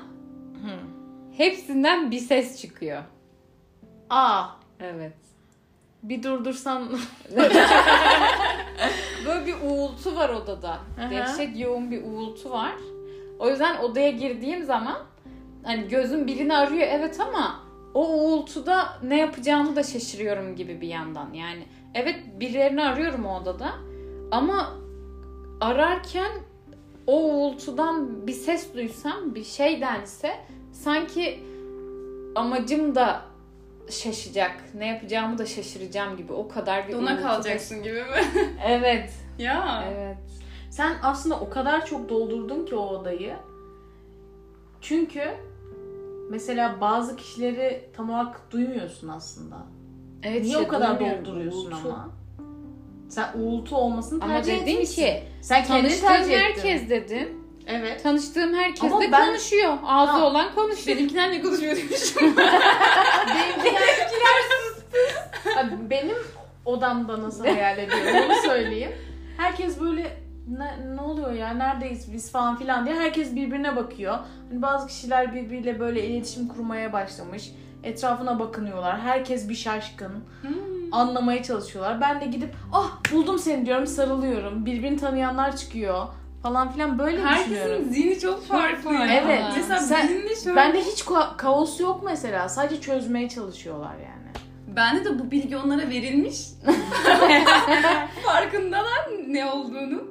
Hmm. 0.62 0.90
hepsinden 1.38 2.12
bir 2.12 2.20
ses 2.20 2.62
çıkıyor. 2.62 3.02
Aa, 4.10 4.44
Evet. 4.80 5.14
bir 6.04 6.24
durdursan 6.24 6.90
Böyle 9.26 9.46
bir 9.46 9.56
uğultu 9.64 10.16
var 10.16 10.30
odada. 10.30 10.80
Dehşet 11.12 11.60
yoğun 11.60 11.92
bir 11.92 12.04
uğultu 12.04 12.52
var. 12.52 12.76
O 13.40 13.50
yüzden 13.50 13.78
odaya 13.80 14.12
girdiğim 14.12 14.64
zaman 14.64 14.98
hani 15.64 15.88
gözüm 15.88 16.28
birini 16.28 16.58
arıyor 16.58 16.88
evet 16.92 17.20
ama 17.20 17.60
o 17.94 18.08
uğultuda 18.08 18.88
ne 19.04 19.20
yapacağımı 19.20 19.76
da 19.76 19.84
şaşırıyorum 19.84 20.56
gibi 20.56 20.82
bir 20.82 20.88
yandan. 20.88 21.34
Yani 21.34 21.64
evet 21.94 22.20
birilerini 22.40 22.84
arıyorum 22.84 23.26
o 23.26 23.40
odada 23.40 23.72
ama 24.32 24.74
ararken 25.62 26.32
o 27.08 27.24
uğultudan 27.24 28.28
bir 28.28 28.34
ses 28.34 28.74
duysam 28.74 29.36
bir 29.36 29.44
şey 29.44 29.82
dense 29.82 30.36
sanki 30.72 31.40
amacım 32.36 32.96
da 32.96 33.22
şaşacak. 33.90 34.52
Ne 34.74 34.88
yapacağımı 34.88 35.38
da 35.38 35.46
şaşıracağım 35.46 36.18
gibi. 36.18 36.34
O 36.34 36.48
kadar 36.48 36.88
bir 36.88 36.94
Dona 36.94 37.22
kalacaksın 37.22 37.84
gibi 37.84 37.94
mi? 38.04 38.22
Evet. 38.68 39.10
ya. 39.40 39.84
Evet. 39.94 40.18
Sen 40.72 40.94
aslında 41.04 41.40
o 41.40 41.50
kadar 41.50 41.86
çok 41.86 42.10
doldurdun 42.10 42.66
ki 42.66 42.76
o 42.76 42.88
odayı. 42.88 43.36
Çünkü 44.82 45.24
mesela 46.30 46.82
bazı 46.82 47.16
kişileri 47.16 47.90
tam 47.96 48.10
olarak 48.10 48.52
duymuyorsun 48.52 49.08
aslında. 49.08 49.58
Evet 50.24 50.42
Niye 50.42 50.54
işte 50.54 50.66
o 50.66 50.68
kadar 50.68 51.00
dolduruyorsun 51.00 51.72
uğultu. 51.72 51.76
ama? 51.90 52.10
Sen 53.10 53.30
uğultu 53.40 53.76
olmasını 53.76 54.24
Ama 54.24 54.34
tercih 54.34 54.54
dedim 54.62 54.68
etmişsin. 54.74 54.96
ki 55.02 55.24
Sen 55.42 55.64
kendini 55.64 55.82
tanıştığım 56.02 56.08
tercih 56.10 56.32
ettin. 56.34 56.44
herkes 56.44 56.90
dedim. 56.90 57.45
Evet. 57.68 58.04
Tanıştığım 58.04 58.54
herkes 58.54 58.92
Ama 58.92 59.02
de 59.02 59.12
ben- 59.12 59.26
konuşuyor. 59.28 59.78
Ağzı 59.86 60.12
Tamam. 60.12 60.24
olan 60.28 60.56
konuşuyor. 60.56 60.98
Benimkiler 60.98 61.32
ne 61.32 61.42
konuşuyor 61.42 61.76
demişim. 61.76 62.38
Benimkiler... 63.66 64.46
Abi 65.58 65.90
benim 65.90 66.18
odamda 66.66 67.22
nasıl 67.24 67.46
hayal 67.46 67.78
ediyorum 67.78 68.16
onu 68.26 68.36
söyleyeyim. 68.46 68.92
Herkes 69.38 69.80
böyle 69.82 70.18
ne, 70.58 70.96
ne 70.96 71.02
oluyor 71.02 71.32
ya 71.32 71.54
neredeyiz 71.54 72.14
biz 72.14 72.32
falan 72.32 72.58
filan 72.58 72.86
diye 72.86 72.96
herkes 72.96 73.36
birbirine 73.36 73.76
bakıyor. 73.76 74.18
Hani 74.50 74.62
bazı 74.62 74.88
kişiler 74.88 75.36
birbiriyle 75.36 75.80
böyle 75.80 76.06
iletişim 76.08 76.48
kurmaya 76.48 76.94
başlamış. 76.94 77.52
Etrafına 77.84 78.40
bakınıyorlar. 78.40 79.00
Herkes 79.00 79.50
bir 79.50 79.56
şaşkın. 79.56 80.24
Hmm. 80.42 80.54
Anlamaya 80.92 81.44
çalışıyorlar. 81.44 82.02
Ben 82.02 82.22
de 82.22 82.26
gidip 82.26 82.56
ah 82.74 82.92
buldum 83.14 83.40
seni 83.40 83.66
diyorum 83.66 83.88
sarılıyorum. 83.88 84.66
Birbirini 84.66 84.98
tanıyanlar 85.00 85.58
çıkıyor 85.58 86.08
falan 86.46 86.72
filan 86.72 87.00
böyle 87.00 87.18
düşünüyorum. 87.18 87.72
Herkesin 87.72 87.90
zihni 87.94 88.20
çok 88.20 88.46
farklı. 88.48 88.94
ya. 88.94 89.06
Evet. 89.06 89.44
Mesela 89.56 89.80
Sen- 89.80 90.10
benim 90.10 90.30
de 90.30 90.36
şöyle. 90.36 90.56
Bende 90.56 90.82
hiç 90.82 91.02
ka- 91.02 91.38
kaos 91.38 91.80
yok 91.80 92.02
mesela. 92.06 92.50
Sadece 92.50 92.82
çözmeye 92.82 93.30
çalışıyorlar 93.30 93.94
yani. 93.94 94.26
Bende 94.76 95.06
de 95.06 95.20
bu 95.20 95.32
bilgi 95.32 95.58
onlara 95.58 95.90
verilmiş. 95.90 96.38
Farkındalar 98.26 99.10
ne 99.28 99.46
olduğunu. 99.46 100.04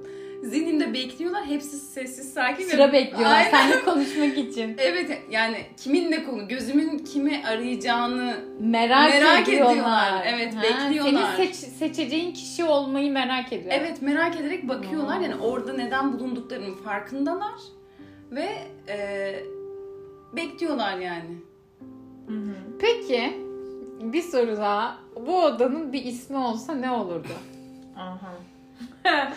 Zihnimde 0.42 0.94
bekliyorlar. 0.94 1.46
Hepsi 1.46 1.76
sessiz 1.78 2.32
sakin. 2.32 2.64
ve- 2.66 2.70
Sıra 2.70 2.92
bekliyorlar 2.92 3.36
Aynen. 3.36 3.50
seninle 3.50 3.80
konuşmak 3.84 4.38
için. 4.38 4.76
Evet 4.78 5.22
yani 5.30 5.56
kiminle 5.76 6.24
konu, 6.24 6.48
gözümün 6.48 6.98
kimi 6.98 7.42
arayacağını 7.46 8.36
Merak, 8.60 9.10
Merak 9.10 9.48
ediyorlar. 9.48 9.72
ediyorlar. 9.72 10.22
Evet, 10.26 10.54
bekliyorlar. 10.62 11.34
Senin 11.36 11.46
seç- 11.46 11.56
seçeceğin 11.56 12.32
kişi 12.32 12.64
olmayı 12.64 13.12
merak 13.12 13.52
ediyorlar. 13.52 13.80
evet 13.80 14.02
merak 14.02 14.40
ederek 14.40 14.68
bakıyorlar. 14.68 15.16
Hmm. 15.16 15.22
Yani 15.22 15.34
orada 15.36 15.72
neden 15.72 16.12
bulunduklarının 16.12 16.74
farkındalar 16.74 17.54
ve 18.30 18.48
e, 18.88 19.34
bekliyorlar 20.36 20.98
yani. 20.98 21.36
Peki 22.80 23.32
bir 24.00 24.22
soru 24.22 24.56
daha. 24.56 24.98
Bu 25.26 25.42
odanın 25.44 25.92
bir 25.92 26.04
ismi 26.04 26.36
olsa 26.36 26.74
ne 26.74 26.90
olurdu? 26.90 27.28
Aha. 27.96 28.34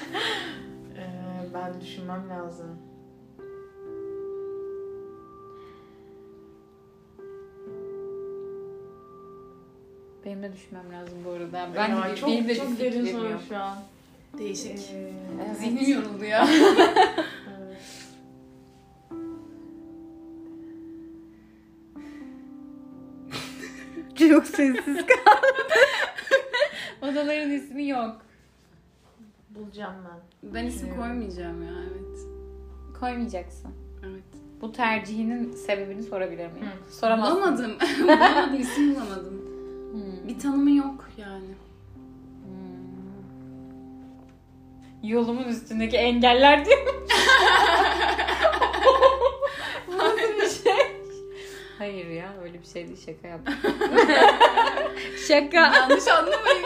Ben 1.53 1.81
düşünmem 1.81 2.29
lazım. 2.29 2.79
Benim 10.25 10.43
de 10.43 10.53
düşünmem 10.53 10.91
lazım 10.91 11.17
bu 11.25 11.29
arada. 11.31 11.69
Ben 11.75 11.89
Ya, 11.89 12.09
de 12.09 12.15
çok, 12.15 12.29
benim 12.29 12.47
de 12.47 12.55
çok 12.55 12.79
derin 12.79 13.05
soru 13.05 13.39
şu 13.49 13.57
an. 13.57 13.77
Değişik. 14.37 14.91
Ee, 14.93 15.13
Evet. 15.45 15.57
Zihnim 15.57 15.91
yoruldu 15.93 16.25
ya. 16.25 16.47
evet. 17.59 17.77
Çok 24.29 24.47
sessiz 24.47 24.97
kaldı. 25.05 25.47
Odaların 27.01 27.51
ismi 27.51 27.87
yok. 27.87 28.21
Bulacağım 29.49 29.95
ben. 30.09 30.53
ben 30.53 30.65
isim 30.65 30.95
koymayacağım 30.95 31.63
ya 31.63 31.71
evet. 31.91 32.19
Koymayacaksın. 32.99 33.71
Evet. 34.05 34.23
Bu 34.61 34.71
tercihinin 34.71 35.51
sebebini 35.51 36.03
sorabilir 36.03 36.47
miyim? 36.51 36.65
Hı. 36.87 36.93
Soramazsın. 36.93 37.35
Bulamadım. 37.37 37.71
bulamadım. 38.03 38.55
isim 38.61 38.95
bulamadım. 38.95 39.41
Hmm. 39.91 40.27
Bir 40.27 40.39
tanımı 40.39 40.71
yok 40.71 41.09
yani. 41.17 41.55
Hmm. 42.43 43.09
Yolumun 45.09 45.43
üstündeki 45.43 45.97
engeller 45.97 46.65
diyor. 46.65 46.77
Bu 49.87 49.97
Nasıl 49.97 50.17
bir 50.41 50.63
şey? 50.63 50.87
Hayır 51.77 52.07
ya 52.09 52.33
öyle 52.43 52.59
bir 52.61 52.65
şey 52.67 52.87
değil 52.87 53.05
şaka 53.05 53.27
yaptım. 53.27 53.55
şaka. 55.27 55.57
Yanlış 55.75 56.07
anlamayın. 56.07 56.65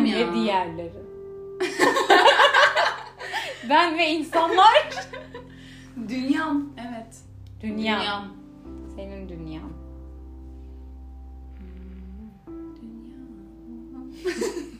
Ben 0.00 0.04
ya? 0.04 0.18
ve 0.18 0.34
diğerleri. 0.34 0.92
ben 3.68 3.98
ve 3.98 4.10
insanlar. 4.10 5.08
Dünyam. 6.08 6.72
Evet. 6.88 7.16
Dünya. 7.62 8.00
Dünyam. 8.00 8.24
Senin 8.96 9.28
dünyan. 9.28 9.70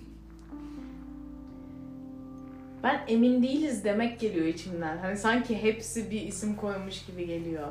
Ben 2.82 3.00
emin 3.08 3.42
değiliz 3.42 3.84
demek 3.84 4.20
geliyor 4.20 4.46
içimden. 4.46 4.98
Hani 4.98 5.16
sanki 5.16 5.62
hepsi 5.62 6.10
bir 6.10 6.22
isim 6.22 6.56
koymuş 6.56 7.06
gibi 7.06 7.26
geliyor. 7.26 7.68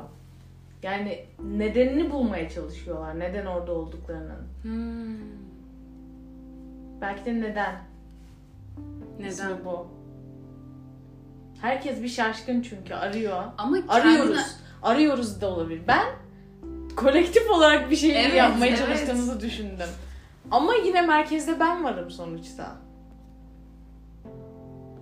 Yani 0.82 1.24
nedenini 1.44 2.10
bulmaya 2.10 2.48
çalışıyorlar. 2.48 3.18
Neden 3.18 3.46
orada 3.46 3.72
olduklarının. 3.72 4.46
Hmm. 4.62 5.47
Belki 7.00 7.24
de 7.24 7.40
neden. 7.40 7.76
Neden? 9.18 9.28
İsmi 9.28 9.64
bu. 9.64 9.86
Herkes 11.60 12.02
bir 12.02 12.08
şaşkın 12.08 12.62
çünkü 12.62 12.94
arıyor. 12.94 13.42
Ama 13.58 13.76
kendine- 13.76 13.92
Arıyoruz. 13.92 14.56
Arıyoruz 14.82 15.40
da 15.40 15.50
olabilir. 15.50 15.82
Ben 15.88 16.04
kolektif 16.96 17.50
olarak 17.50 17.90
bir 17.90 17.96
şey 17.96 18.24
Evet, 18.26 18.34
yapmaya 18.34 18.66
evet. 18.66 18.78
çalıştığımızı 18.78 19.40
düşündüm. 19.40 19.88
Ama 20.50 20.74
yine 20.74 21.02
merkezde 21.02 21.60
ben 21.60 21.84
varım 21.84 22.10
sonuçta. 22.10 22.76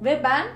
Ve 0.05 0.21
ben 0.25 0.47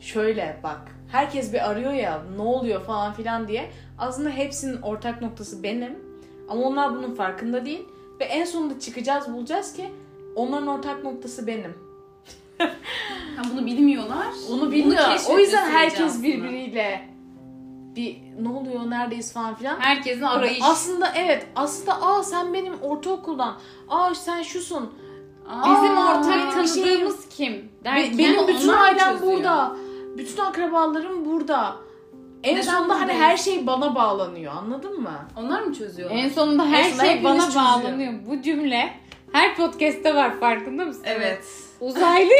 şöyle 0.00 0.60
bak. 0.62 0.80
Herkes 1.08 1.52
bir 1.52 1.70
arıyor 1.70 1.92
ya 1.92 2.22
ne 2.36 2.42
oluyor 2.42 2.80
falan 2.82 3.12
filan 3.12 3.48
diye. 3.48 3.70
Aslında 3.98 4.30
hepsinin 4.30 4.82
ortak 4.82 5.22
noktası 5.22 5.62
benim. 5.62 5.98
Ama 6.48 6.62
onlar 6.62 6.94
bunun 6.94 7.14
farkında 7.14 7.64
değil. 7.64 7.88
Ve 8.20 8.24
en 8.24 8.44
sonunda 8.44 8.80
çıkacağız 8.80 9.32
bulacağız 9.32 9.72
ki 9.72 9.92
onların 10.38 10.66
ortak 10.66 11.04
noktası 11.04 11.46
benim. 11.46 11.74
Ha, 13.36 13.42
bunu 13.52 13.66
bilmiyorlar. 13.66 14.26
Onu 14.52 14.72
bilmiyor. 14.72 15.02
O 15.30 15.38
yüzden 15.38 15.70
herkes 15.70 16.00
aslında. 16.00 16.22
birbiriyle 16.24 17.08
bir 17.96 18.16
ne 18.42 18.48
oluyor 18.48 18.90
neredeyiz 18.90 19.32
falan 19.32 19.54
filan. 19.54 19.80
Herkesin 19.80 20.22
arayış. 20.22 20.58
Aslında 20.62 21.12
evet 21.16 21.46
aslında 21.56 22.02
aa 22.02 22.22
sen 22.22 22.54
benim 22.54 22.74
ortaokuldan. 22.82 23.56
Aa 23.88 24.14
sen 24.14 24.42
şusun. 24.42 24.90
Aa, 25.48 25.62
Bizim 25.64 25.96
ortak 25.96 26.52
tanıdığımız 26.52 27.28
kim? 27.28 27.68
Derken 27.84 28.18
benim 28.18 28.48
bütün 28.48 28.68
ailem 28.68 29.12
çözüyor? 29.12 29.32
burada. 29.32 29.76
Bütün 30.18 30.42
akrabalarım 30.42 31.24
burada. 31.24 31.76
En 32.42 32.56
Neden 32.56 32.62
sonunda 32.62 33.00
hani 33.00 33.12
her 33.12 33.36
şey 33.36 33.66
bana 33.66 33.94
bağlanıyor. 33.94 34.52
Anladın 34.52 35.00
mı? 35.00 35.18
Onlar 35.36 35.62
mı 35.62 35.74
çözüyorlar? 35.74 36.16
en 36.16 36.28
sonunda 36.28 36.66
her 36.66 36.84
sonunda 36.84 37.04
şey 37.04 37.24
bana 37.24 37.44
çözüyor. 37.44 37.64
bağlanıyor. 37.64 38.12
Bu 38.30 38.42
cümle 38.42 38.90
her 39.32 39.56
podcast'te 39.56 40.14
var 40.14 40.40
farkında 40.40 40.84
mısın? 40.84 41.02
Evet. 41.06 41.44
Uzaylı. 41.80 42.30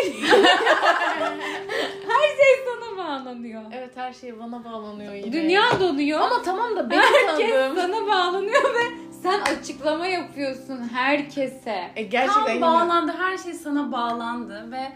her 2.08 2.28
şey 2.36 2.64
sana 2.64 2.96
bağlanıyor. 3.06 3.62
Evet 3.72 3.96
her 3.96 4.12
şey 4.12 4.38
bana 4.38 4.64
bağlanıyor 4.64 5.14
yine. 5.14 5.32
Dünya 5.32 5.62
donuyor. 5.80 6.20
Ama 6.20 6.42
tamam 6.42 6.76
da 6.76 6.90
benim 6.90 7.02
herkes 7.02 7.50
tanıdığım. 7.50 7.76
sana 7.76 8.06
bağlanıyor 8.06 8.62
ve 8.74 8.82
sen 9.22 9.40
açıklama 9.40 10.06
yapıyorsun 10.06 10.88
herkese. 10.92 11.90
E, 11.96 12.02
gerçekten 12.02 12.44
Tam 12.44 12.54
yine- 12.54 12.60
bağlandı. 12.66 13.12
Her 13.18 13.38
şey 13.38 13.54
sana 13.54 13.92
bağlandı 13.92 14.68
ve 14.72 14.92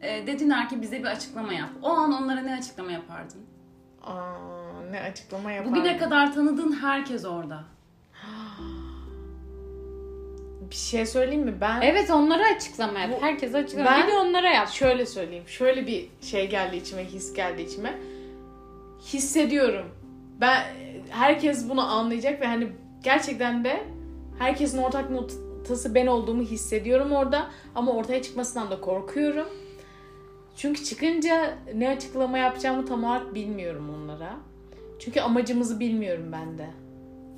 e, 0.00 0.26
dediler 0.26 0.68
ki 0.68 0.82
bize 0.82 0.98
bir 0.98 1.06
açıklama 1.06 1.52
yap. 1.52 1.68
O 1.82 1.88
an 1.90 2.12
onlara 2.12 2.40
ne 2.40 2.54
açıklama 2.54 2.92
yapardın? 2.92 3.46
Aa, 4.02 4.12
ne 4.90 5.00
açıklama 5.00 5.52
yapardım. 5.52 5.74
Bugüne 5.76 5.98
kadar 5.98 6.34
tanıdığın 6.34 6.72
herkes 6.72 7.24
orada. 7.24 7.64
Bir 10.70 10.74
şey 10.76 11.06
söyleyeyim 11.06 11.42
mi? 11.44 11.54
Ben 11.60 11.80
Evet 11.80 12.10
onlara 12.10 12.44
açıklama 12.56 12.98
yap. 12.98 13.10
Herkese 13.20 13.58
açıklama. 13.58 13.90
Ben- 13.90 14.06
Bir 14.06 14.12
de 14.12 14.16
onlara 14.16 14.48
yap. 14.50 14.68
şöyle 14.68 15.06
söyleyeyim. 15.06 15.44
Şöyle 15.46 15.86
bir 15.86 16.08
şey 16.20 16.48
geldi 16.50 16.76
içime, 16.76 17.04
his 17.04 17.32
geldi 17.34 17.62
içime. 17.62 17.94
Hissediyorum. 19.12 19.86
Ben 20.40 20.62
herkes 21.10 21.68
bunu 21.68 21.80
anlayacak 21.92 22.40
ve 22.40 22.46
hani 22.46 22.68
gerçekten 23.04 23.64
de 23.64 23.82
herkesin 24.38 24.78
ortak 24.78 25.10
noktası 25.10 25.94
ben 25.94 26.06
olduğumu 26.06 26.42
hissediyorum 26.42 27.12
orada 27.12 27.46
ama 27.74 27.92
ortaya 27.92 28.22
çıkmasından 28.22 28.70
da 28.70 28.80
korkuyorum. 28.80 29.48
Çünkü 30.56 30.84
çıkınca 30.84 31.54
ne 31.74 31.88
açıklama 31.88 32.38
yapacağımı 32.38 32.86
tam 32.86 33.04
olarak 33.04 33.34
bilmiyorum 33.34 33.92
onlara. 34.02 34.36
Çünkü 34.98 35.20
amacımızı 35.20 35.80
bilmiyorum 35.80 36.32
ben 36.32 36.58
de. 36.58 36.66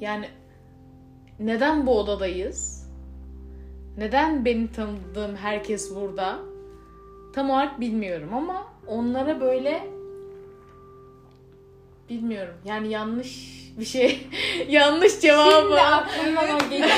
Yani 0.00 0.28
neden 1.40 1.86
bu 1.86 1.98
odadayız? 1.98 2.77
Neden 3.98 4.44
benim 4.44 4.68
tanıdığım 4.68 5.36
herkes 5.36 5.94
burada? 5.94 6.38
Tam 7.34 7.50
olarak 7.50 7.80
bilmiyorum 7.80 8.34
ama 8.34 8.66
onlara 8.86 9.40
böyle 9.40 9.88
bilmiyorum. 12.08 12.54
Yani 12.64 12.88
yanlış 12.88 13.58
bir 13.78 13.84
şey 13.84 14.28
yanlış 14.68 15.20
cevabı. 15.20 15.60
Şimdi 15.60 15.80
aklımdan 15.80 16.56
o 16.56 16.70
geçiyor. 16.70 16.88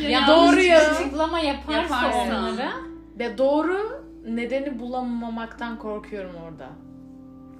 Ya 0.10 0.26
doğru 0.26 0.60
ya. 0.60 0.90
açıklama 0.90 1.40
yaparsa, 1.40 1.72
Yaparsa. 1.80 2.18
onlara 2.18 2.72
Ve 3.18 3.38
doğru 3.38 4.02
nedeni 4.26 4.78
bulamamaktan 4.78 5.78
korkuyorum 5.78 6.34
orada. 6.34 6.68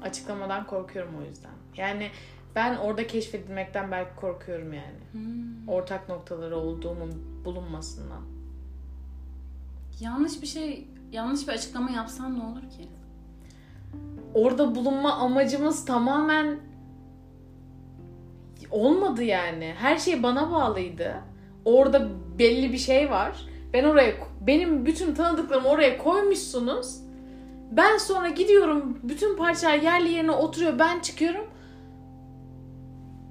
Açıklamadan 0.03 0.67
korkuyorum 0.67 1.13
o 1.21 1.29
yüzden. 1.29 1.51
Yani 1.77 2.11
ben 2.55 2.77
orada 2.77 3.07
keşfedilmekten 3.07 3.91
belki 3.91 4.17
korkuyorum 4.17 4.73
yani. 4.73 5.01
Hmm. 5.13 5.69
Ortak 5.69 6.09
noktaları 6.09 6.57
olduğumun 6.57 7.36
bulunmasından. 7.47 8.23
Yanlış 10.01 10.43
bir 10.43 10.47
şey, 10.47 10.89
yanlış 11.13 11.49
bir 11.49 11.53
açıklama 11.53 11.91
yapsan 11.91 12.39
ne 12.39 12.43
olur 12.43 12.61
ki? 12.61 12.89
Orada 14.35 14.75
bulunma 14.75 15.13
amacımız 15.13 15.85
tamamen 15.85 16.61
olmadı 18.71 19.23
yani. 19.23 19.75
Her 19.79 19.99
şey 19.99 20.23
bana 20.23 20.53
bağlıydı. 20.53 21.15
Orada 21.65 22.09
belli 22.39 22.73
bir 22.73 22.79
şey 22.79 23.11
var. 23.11 23.47
Ben 23.73 23.85
oraya 23.85 24.15
benim 24.41 24.87
bütün 24.87 25.15
tanıdıklarımı 25.15 25.69
oraya 25.69 25.99
koymuşsunuz. 25.99 27.01
Ben 27.71 27.99
sonra 27.99 28.29
gidiyorum 28.29 28.99
bütün 29.03 29.37
parçalar 29.37 29.79
yerli 29.79 30.13
yerine 30.13 30.31
oturuyor. 30.31 30.79
Ben 30.79 31.01
çıkıyorum. 31.01 31.45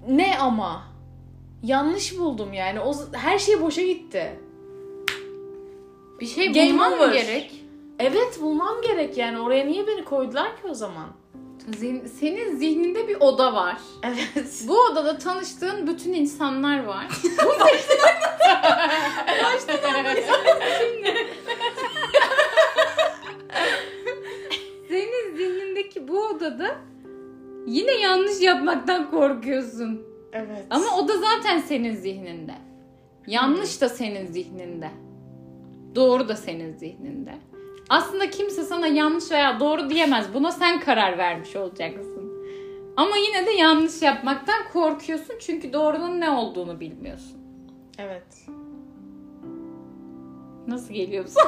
Ne 0.10 0.39
ama? 0.39 0.94
Yanlış 1.65 2.19
buldum 2.19 2.54
yani. 2.54 2.80
O 2.80 2.93
her 3.13 3.39
şey 3.39 3.62
boşa 3.62 3.82
gitti. 3.82 4.39
Bir 6.19 6.25
şey 6.25 6.54
Game 6.54 6.69
bulman 6.69 6.91
mı 6.91 6.97
over. 7.04 7.13
gerek? 7.13 7.51
Evet 7.99 8.41
bulmam 8.41 8.82
gerek 8.82 9.17
yani. 9.17 9.39
Oraya 9.39 9.65
niye 9.65 9.88
beni 9.88 10.06
koydular 10.06 10.56
ki 10.56 10.62
o 10.69 10.73
zaman? 10.73 11.08
Zihin- 11.80 12.08
senin 12.08 12.56
zihninde 12.56 13.08
bir 13.08 13.17
oda 13.19 13.54
var. 13.54 13.78
Evet. 14.04 14.63
Bu 14.67 14.80
odada 14.82 15.17
tanıştığın 15.17 15.88
bütün 15.88 16.13
insanlar 16.13 16.84
var. 16.84 17.08
Senin 24.89 25.36
zihnindeki 25.36 26.08
bu 26.08 26.28
odada 26.28 26.75
yine 27.67 27.91
yanlış 27.91 28.41
yapmaktan 28.41 29.12
korkuyorsun. 29.12 30.01
Evet. 30.36 30.65
Ama 30.69 30.86
o 30.98 31.08
da 31.08 31.17
zaten 31.17 31.60
senin 31.60 31.95
zihninde. 31.95 32.54
Yanlış 33.28 33.82
da 33.82 33.89
senin 33.89 34.28
zihninde. 34.28 34.89
Doğru 35.95 36.28
da 36.28 36.36
senin 36.36 36.74
zihninde. 36.74 37.34
Aslında 37.89 38.30
kimse 38.30 38.63
sana 38.63 38.88
yanlış 38.88 39.32
veya 39.32 39.60
doğru 39.60 39.89
diyemez. 39.89 40.34
Buna 40.34 40.52
sen 40.52 40.80
karar 40.80 41.17
vermiş 41.17 41.56
olacaksın. 41.56 42.45
Ama 42.98 43.17
yine 43.17 43.45
de 43.45 43.52
yanlış 43.52 44.02
yapmaktan 44.02 44.60
korkuyorsun 44.74 45.36
çünkü 45.39 45.74
doğrunun 45.74 46.21
ne 46.21 46.30
olduğunu 46.30 46.80
bilmiyorsun. 46.80 47.38
Evet. 47.98 48.48
Nasıl 50.67 50.93
geliyorsun? 50.93 51.41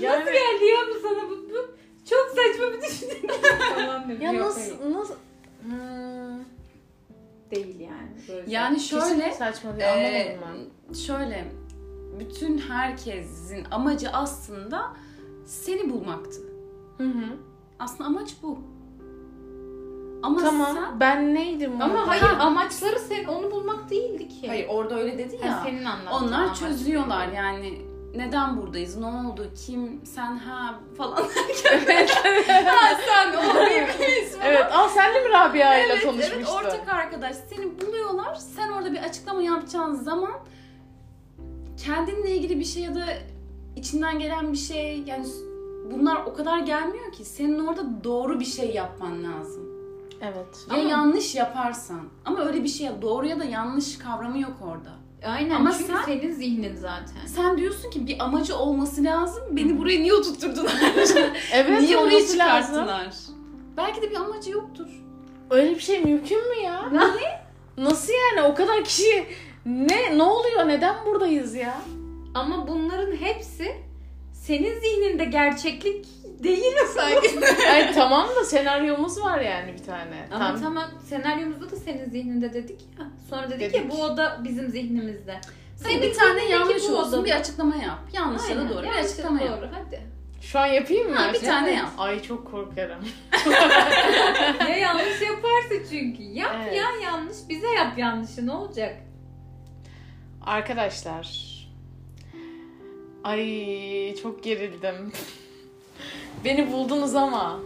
Yani, 0.00 0.20
Nasıl 0.20 0.32
geldi 0.32 0.64
ya 0.64 0.78
bu 0.94 1.08
sana 1.08 1.22
bu, 1.30 1.50
bu 1.50 1.74
çok 2.10 2.28
saçma 2.28 2.72
bir 2.72 2.82
düşünce 2.82 3.22
dedi. 3.22 4.22
ya 4.24 4.32
Yok, 4.32 4.46
nasıl 4.46 4.92
nasıl 4.92 5.14
Hmm, 5.62 6.38
değil 7.50 7.80
yani. 7.80 8.10
Böyle 8.28 8.50
Yani 8.50 8.76
kesinlikle 8.78 9.08
şöyle, 9.08 9.32
saçma 9.32 9.70
anlamadım 9.70 10.42
ben. 10.90 10.94
şöyle, 10.94 11.44
bütün 12.20 12.58
herkesin 12.58 13.66
amacı 13.70 14.10
aslında 14.12 14.82
seni 15.46 15.90
bulmaktı. 15.90 16.40
Hı 16.98 17.04
hı. 17.04 17.36
Aslında 17.78 18.04
amaç 18.04 18.36
bu. 18.42 18.58
Ama 20.22 20.40
Tamam. 20.42 20.74
sen... 20.74 21.00
Ben 21.00 21.34
neydim 21.34 21.82
Ama 21.82 21.94
orada? 21.94 22.08
hayır 22.08 22.22
Ha. 22.22 22.44
amaçları 22.44 22.98
sen 22.98 23.24
onu 23.24 23.50
bulmak 23.50 23.90
değildi 23.90 24.28
ki. 24.28 24.48
Hayır 24.48 24.66
orada 24.68 24.94
öyle 24.98 25.18
dedi 25.18 25.38
Ha, 25.38 25.46
ya. 25.48 25.62
senin 25.64 25.84
anlattığın 25.84 26.26
Onlar 26.26 26.54
çözüyorlar 26.54 27.28
yani 27.28 27.82
neden 28.18 28.56
buradayız, 28.56 28.96
ne 28.96 29.06
oldu, 29.06 29.50
kim, 29.66 30.00
sen 30.04 30.36
ha 30.38 30.80
falan. 30.96 31.16
ha 32.66 32.98
sen 33.06 33.32
o 33.38 33.40
falan. 33.40 33.66
Evet. 34.44 34.66
Aa 34.72 34.88
sen 34.88 35.14
de 35.14 35.20
mi 35.20 35.28
Rabia 35.30 35.78
ile 35.78 35.92
Evet, 35.92 36.02
tanışmıştın? 36.02 36.36
evet 36.38 36.48
ortak 36.48 36.88
arkadaş 36.94 37.36
seni 37.36 37.80
buluyorlar. 37.80 38.34
Sen 38.34 38.72
orada 38.72 38.92
bir 38.92 38.98
açıklama 39.02 39.42
yapacağın 39.42 39.94
zaman 39.94 40.32
kendinle 41.84 42.30
ilgili 42.30 42.60
bir 42.60 42.64
şey 42.64 42.82
ya 42.82 42.94
da 42.94 43.04
içinden 43.76 44.18
gelen 44.18 44.52
bir 44.52 44.58
şey 44.58 45.02
yani 45.06 45.26
bunlar 45.92 46.16
o 46.16 46.34
kadar 46.34 46.58
gelmiyor 46.58 47.12
ki 47.12 47.24
senin 47.24 47.66
orada 47.66 48.04
doğru 48.04 48.40
bir 48.40 48.44
şey 48.44 48.74
yapman 48.74 49.24
lazım. 49.24 49.68
Evet. 50.20 50.66
Ya 50.70 50.76
Ama- 50.80 50.88
yanlış 50.88 51.34
yaparsan 51.34 52.00
ama 52.24 52.40
öyle 52.40 52.64
bir 52.64 52.68
şey. 52.68 52.88
Doğru 53.02 53.26
ya 53.26 53.40
da 53.40 53.44
yanlış 53.44 53.98
kavramı 53.98 54.38
yok 54.38 54.56
orada. 54.62 54.90
Aynen 55.24 55.50
Ama 55.54 55.72
çünkü 55.72 55.84
sen- 55.92 56.02
senin 56.04 56.32
zihnin 56.32 56.76
zaten. 56.76 57.26
Sen 57.26 57.58
diyorsun 57.58 57.90
ki 57.90 58.06
bir 58.06 58.24
amacı 58.24 58.56
olması 58.56 59.04
lazım. 59.04 59.42
Beni 59.50 59.78
buraya 59.78 60.00
niye 60.00 60.14
oturtturdular? 60.14 60.72
Evet. 61.52 61.80
niye 61.80 61.96
lazım. 61.96 62.32
çıkarttılar? 62.32 63.14
Belki 63.76 64.02
de 64.02 64.10
bir 64.10 64.16
amacı 64.16 64.50
yoktur. 64.50 64.86
Öyle 65.50 65.70
bir 65.74 65.80
şey 65.80 66.04
mümkün 66.04 66.48
mü 66.48 66.64
ya? 66.64 66.88
Niye? 66.90 67.40
Nasıl 67.78 68.12
yani? 68.12 68.46
O 68.48 68.54
kadar 68.54 68.84
kişi 68.84 69.26
ne 69.66 70.18
ne 70.18 70.22
oluyor? 70.22 70.68
Neden 70.68 70.94
buradayız 71.06 71.54
ya? 71.54 71.74
Ama 72.34 72.68
bunların 72.68 73.16
hepsi 73.16 73.76
senin 74.32 74.80
zihninde 74.80 75.24
gerçeklik 75.24 76.06
değil 76.44 76.74
sanki. 76.94 77.40
Ay 77.72 77.92
tamam 77.92 78.28
da 78.40 78.44
senaryomuz 78.44 79.20
var 79.22 79.40
yani 79.40 79.72
bir 79.72 79.84
tane. 79.84 80.28
Ama 80.32 80.44
Tam- 80.44 80.60
tamam 80.62 80.84
senaryomuzda 81.08 81.70
da 81.70 81.76
senin 81.76 82.10
zihninde 82.10 82.54
dedik 82.54 82.80
ya. 82.98 83.04
Sonra 83.30 83.50
dedik, 83.50 83.60
Dedik. 83.60 83.74
ya 83.76 83.90
bu 83.90 84.02
oda 84.04 84.40
bizim 84.44 84.68
zihnimizde. 84.68 85.40
Sen 85.76 85.88
Senin 85.90 86.02
bir 86.02 86.14
tane 86.14 86.28
zihnindeki 86.40 86.52
yanlış 86.52 86.82
bu 86.88 86.96
olsun 86.96 87.12
odada. 87.12 87.24
bir 87.24 87.30
açıklama 87.32 87.76
yap. 87.76 87.98
Yanlış 88.12 88.42
ya 88.50 88.56
da 88.56 88.60
Aynen, 88.60 88.72
doğru 88.72 88.82
bir 88.82 88.86
yanlış 88.88 89.04
açıklama 89.04 89.40
yap. 89.40 89.58
Doğru 89.62 89.70
hadi. 89.86 90.02
Şu 90.40 90.58
an 90.58 90.66
yapayım 90.66 91.10
mı? 91.10 91.16
Ha, 91.16 91.32
bir 91.34 91.40
tane 91.40 91.72
yap. 91.74 91.88
Ay 91.98 92.22
çok 92.22 92.50
korkarım. 92.50 93.04
ya 94.60 94.76
yanlış 94.76 95.20
yaparsa 95.22 95.84
çünkü. 95.90 96.22
Yap 96.22 96.56
Evet. 96.62 96.76
ya 96.76 96.84
yanlış. 97.04 97.36
Bize 97.48 97.68
yap 97.68 97.98
yanlışı 97.98 98.46
ne 98.46 98.52
olacak? 98.52 98.96
Arkadaşlar. 100.46 101.48
Ay 103.24 104.14
çok 104.22 104.44
gerildim. 104.44 105.12
Beni 106.44 106.72
buldunuz 106.72 107.14
ama. 107.14 107.60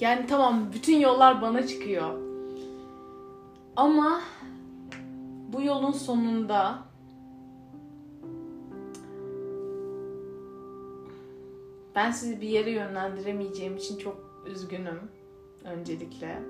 Yani 0.00 0.26
tamam 0.26 0.72
bütün 0.74 1.00
yollar 1.00 1.42
bana 1.42 1.66
çıkıyor. 1.66 2.23
Ama 3.76 4.20
bu 5.52 5.62
yolun 5.62 5.92
sonunda 5.92 6.78
ben 11.94 12.10
sizi 12.10 12.40
bir 12.40 12.48
yere 12.48 12.70
yönlendiremeyeceğim 12.70 13.76
için 13.76 13.98
çok 13.98 14.44
üzgünüm 14.46 15.00
öncelikle. 15.64 16.42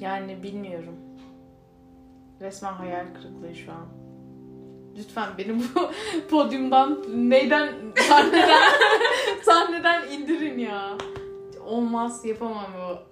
Yani 0.00 0.42
bilmiyorum. 0.42 0.96
Resmen 2.40 2.72
hayal 2.72 3.06
kırıklığı 3.14 3.54
şu 3.54 3.72
an. 3.72 3.86
Lütfen 4.98 5.28
beni 5.38 5.58
bu 5.58 5.90
podyumdan 6.30 7.02
neyden 7.30 7.72
sahneden 8.08 8.72
sahneden 9.42 10.10
indirin 10.10 10.58
ya. 10.58 10.98
Olmaz 11.66 12.24
yapamam 12.24 12.66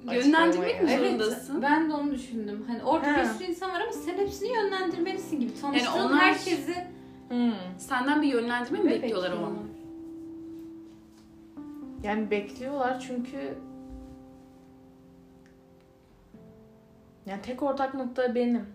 bu 0.07 0.13
Yönlendirmek 0.15 0.83
mi 0.83 0.89
açıklamayı. 0.89 1.19
zorundasın? 1.19 1.63
Ben 1.63 1.91
de 1.91 1.95
onu 1.95 2.11
düşündüm. 2.11 2.65
Hani 2.67 2.83
orada 2.85 3.07
He. 3.17 3.21
bir 3.23 3.25
sürü 3.29 3.45
insan 3.45 3.71
var 3.71 3.81
ama 3.81 3.93
sen 3.93 4.19
hepsini 4.19 4.49
yönlendirmelisin 4.57 5.41
gibi. 5.41 5.55
Tanıştığın 5.61 5.93
onlar- 6.01 6.19
herkesi 6.19 6.87
Hmm. 7.29 7.53
Senden 7.79 8.23
bir 8.23 8.27
yönlendirme 8.27 8.79
mi 8.79 8.91
bekliyorlar 8.91 9.31
an? 9.33 9.57
Yani 12.03 12.31
bekliyorlar 12.31 13.01
çünkü 13.01 13.59
yani 17.27 17.43
tek 17.43 17.63
ortak 17.63 17.95
nokta 17.95 18.35
benim. 18.35 18.67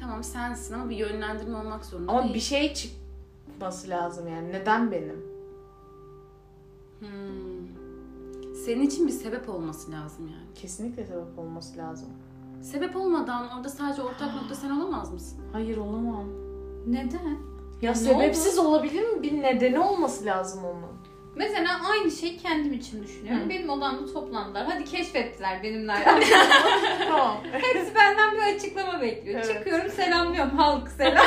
Tamam 0.00 0.24
sensin 0.24 0.74
ama 0.74 0.90
bir 0.90 0.96
yönlendirme 0.96 1.58
olmak 1.58 1.84
zorunda 1.84 2.12
Ama 2.12 2.22
değil. 2.22 2.34
bir 2.34 2.40
şey 2.40 2.74
çıkması 2.74 3.88
lazım 3.90 4.28
yani. 4.28 4.52
Neden 4.52 4.92
benim? 4.92 5.26
Hmm. 7.00 7.45
Senin 8.64 8.82
için 8.86 9.06
bir 9.06 9.12
sebep 9.12 9.48
olması 9.48 9.92
lazım 9.92 10.28
yani. 10.28 10.54
Kesinlikle 10.54 11.06
sebep 11.06 11.38
olması 11.38 11.78
lazım. 11.78 12.08
Sebep 12.62 12.96
olmadan 12.96 13.48
orada 13.56 13.68
sadece 13.68 14.02
ortak 14.02 14.34
nokta 14.34 14.54
sen 14.54 14.70
olamaz 14.70 15.12
mısın? 15.12 15.38
Hayır 15.52 15.76
olamam. 15.76 16.24
neden? 16.86 17.38
Ya 17.82 17.90
Ne 17.90 17.96
sebepsiz 17.96 18.58
olabilir 18.58 19.08
mi? 19.08 19.22
Bir 19.22 19.42
nedeni 19.42 19.78
olması 19.80 20.24
lazım 20.24 20.64
onun. 20.64 20.96
Mesela 21.36 21.80
aynı 21.90 22.10
şeyi 22.10 22.38
kendim 22.38 22.72
için 22.72 23.02
düşünüyorum. 23.02 23.44
Hı. 23.44 23.48
Benim 23.48 23.70
odamda 23.70 24.12
toplandılar. 24.12 24.66
Hadi 24.66 24.84
keşfettiler 24.84 25.62
benimle 25.62 25.92
tamam. 27.08 27.36
Hepsi 27.52 27.94
benden 27.94 28.32
bir 28.34 28.54
açıklama 28.56 29.00
bekliyor. 29.00 29.40
Evet. 29.44 29.56
Çıkıyorum 29.58 29.90
selamlıyorum 29.90 30.56
halk 30.58 30.88
selam. 30.88 31.26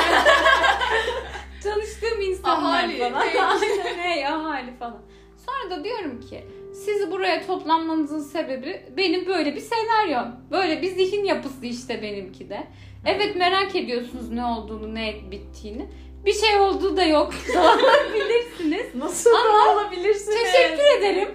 Tanıştığım 1.62 2.20
insanlar 2.20 2.78
Ahali, 2.78 2.98
falan. 2.98 3.12
ahali 4.32 4.76
falan. 4.78 4.78
falan. 4.78 5.02
Sonra 5.46 5.70
da 5.70 5.84
diyorum 5.84 6.20
ki 6.20 6.44
sizi 6.84 7.10
buraya 7.10 7.46
toplanmanızın 7.46 8.18
sebebi 8.18 8.82
benim 8.96 9.26
böyle 9.26 9.54
bir 9.56 9.60
senaryom. 9.60 10.36
Böyle 10.50 10.82
bir 10.82 10.94
zihin 10.94 11.24
yapısı 11.24 11.66
işte 11.66 12.02
benimki 12.02 12.48
de. 12.48 12.66
Evet 13.06 13.36
merak 13.36 13.76
ediyorsunuz 13.76 14.30
ne 14.30 14.44
olduğunu, 14.44 14.94
ne 14.94 15.14
bittiğini. 15.30 15.88
Bir 16.24 16.32
şey 16.32 16.56
olduğu 16.56 16.96
da 16.96 17.04
yok. 17.04 17.32
Bilirsiniz. 18.14 18.94
Nasıl 18.94 19.30
da 19.30 19.72
olabilirsiniz? 19.72 20.38
Teşekkür 20.42 20.98
ederim. 20.98 21.28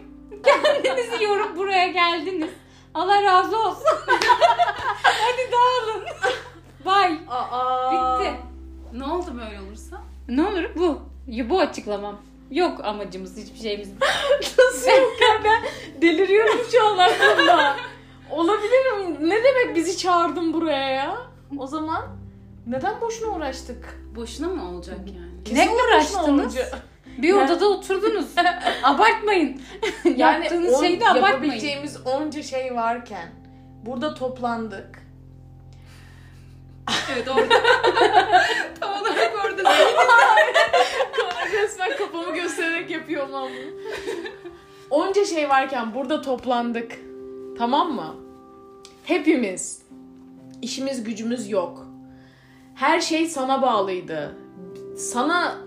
Kendinizi 0.46 1.24
yorup 1.24 1.58
buraya 1.58 1.88
geldiniz. 1.88 2.50
Allah 2.93 3.24
razı 3.24 3.58
olsun. 3.60 3.84
Hadi 5.04 5.52
dağılın. 5.52 6.06
Bye. 6.86 7.18
Aa. 7.30 8.20
Bitti. 8.20 8.32
Ne 8.93 9.04
oldu 9.06 9.32
böyle 9.38 9.62
olursa? 9.62 10.02
Ne 10.30 10.43
olur 10.43 10.64
bu. 10.76 11.00
Bu 11.50 11.60
açıklamam. 11.60 12.18
Yok 12.52 12.86
amacımız 12.86 13.38
hiçbir 13.38 13.60
şeyimiz. 13.60 13.89
Nasıl 14.60 14.88
yok 14.91 15.14
ya 15.22 15.41
ben 15.43 15.64
deliriyorum 16.02 16.60
şu 16.72 16.88
an 16.88 16.98
aklımda. 16.98 17.76
Olabilir 18.32 18.91
mi? 18.91 19.30
Ne 19.30 19.43
demek 19.43 19.76
bizi 19.76 19.98
çağırdın 19.98 20.54
buraya 20.54 20.89
ya? 20.89 21.18
O 21.58 21.68
zaman 21.68 22.06
neden 22.68 23.02
boşuna 23.02 23.36
uğraştık? 23.36 24.00
Boşuna 24.16 24.48
mı 24.48 24.70
olacak 24.70 24.98
yani? 25.08 25.43
Kesinlikle 25.46 25.74
boşuna 25.74 25.84
uğraştınız? 26.24 26.58
Bir 27.18 27.34
odada 27.34 27.68
oturdunuz. 27.70 28.26
Abartmayın. 28.84 29.62
Yani 30.06 30.20
Yaptığınız 30.22 30.74
on- 30.74 30.84
şeyi 30.84 31.00
de 31.00 31.06
abartmayın. 31.06 31.34
yapabileceğimiz 31.34 31.98
onca 32.06 32.43
şey 32.43 32.76
varken 32.76 33.30
burada 33.86 34.14
toplandık. 34.14 35.06
Evet 37.14 37.28
orada. 37.28 37.56
Tam 38.80 39.02
olarak 39.02 39.34
orada. 39.46 39.64
Resmen 41.64 41.97
kafamı 41.97 42.36
göstererek 42.36 42.89
yapıyorum 42.91 43.36
ama. 43.36 43.49
Onca 44.89 45.26
şey 45.26 45.49
varken 45.49 45.93
burada 45.95 46.22
toplandık. 46.22 46.91
Tamam 47.58 47.93
mı? 47.93 48.16
Hepimiz. 49.03 49.82
İşimiz 50.62 51.03
gücümüz 51.03 51.49
yok. 51.49 51.88
Her 52.76 52.99
şey 53.01 53.28
sana 53.28 53.62
bağlıydı. 53.62 54.36
Sana 54.97 55.58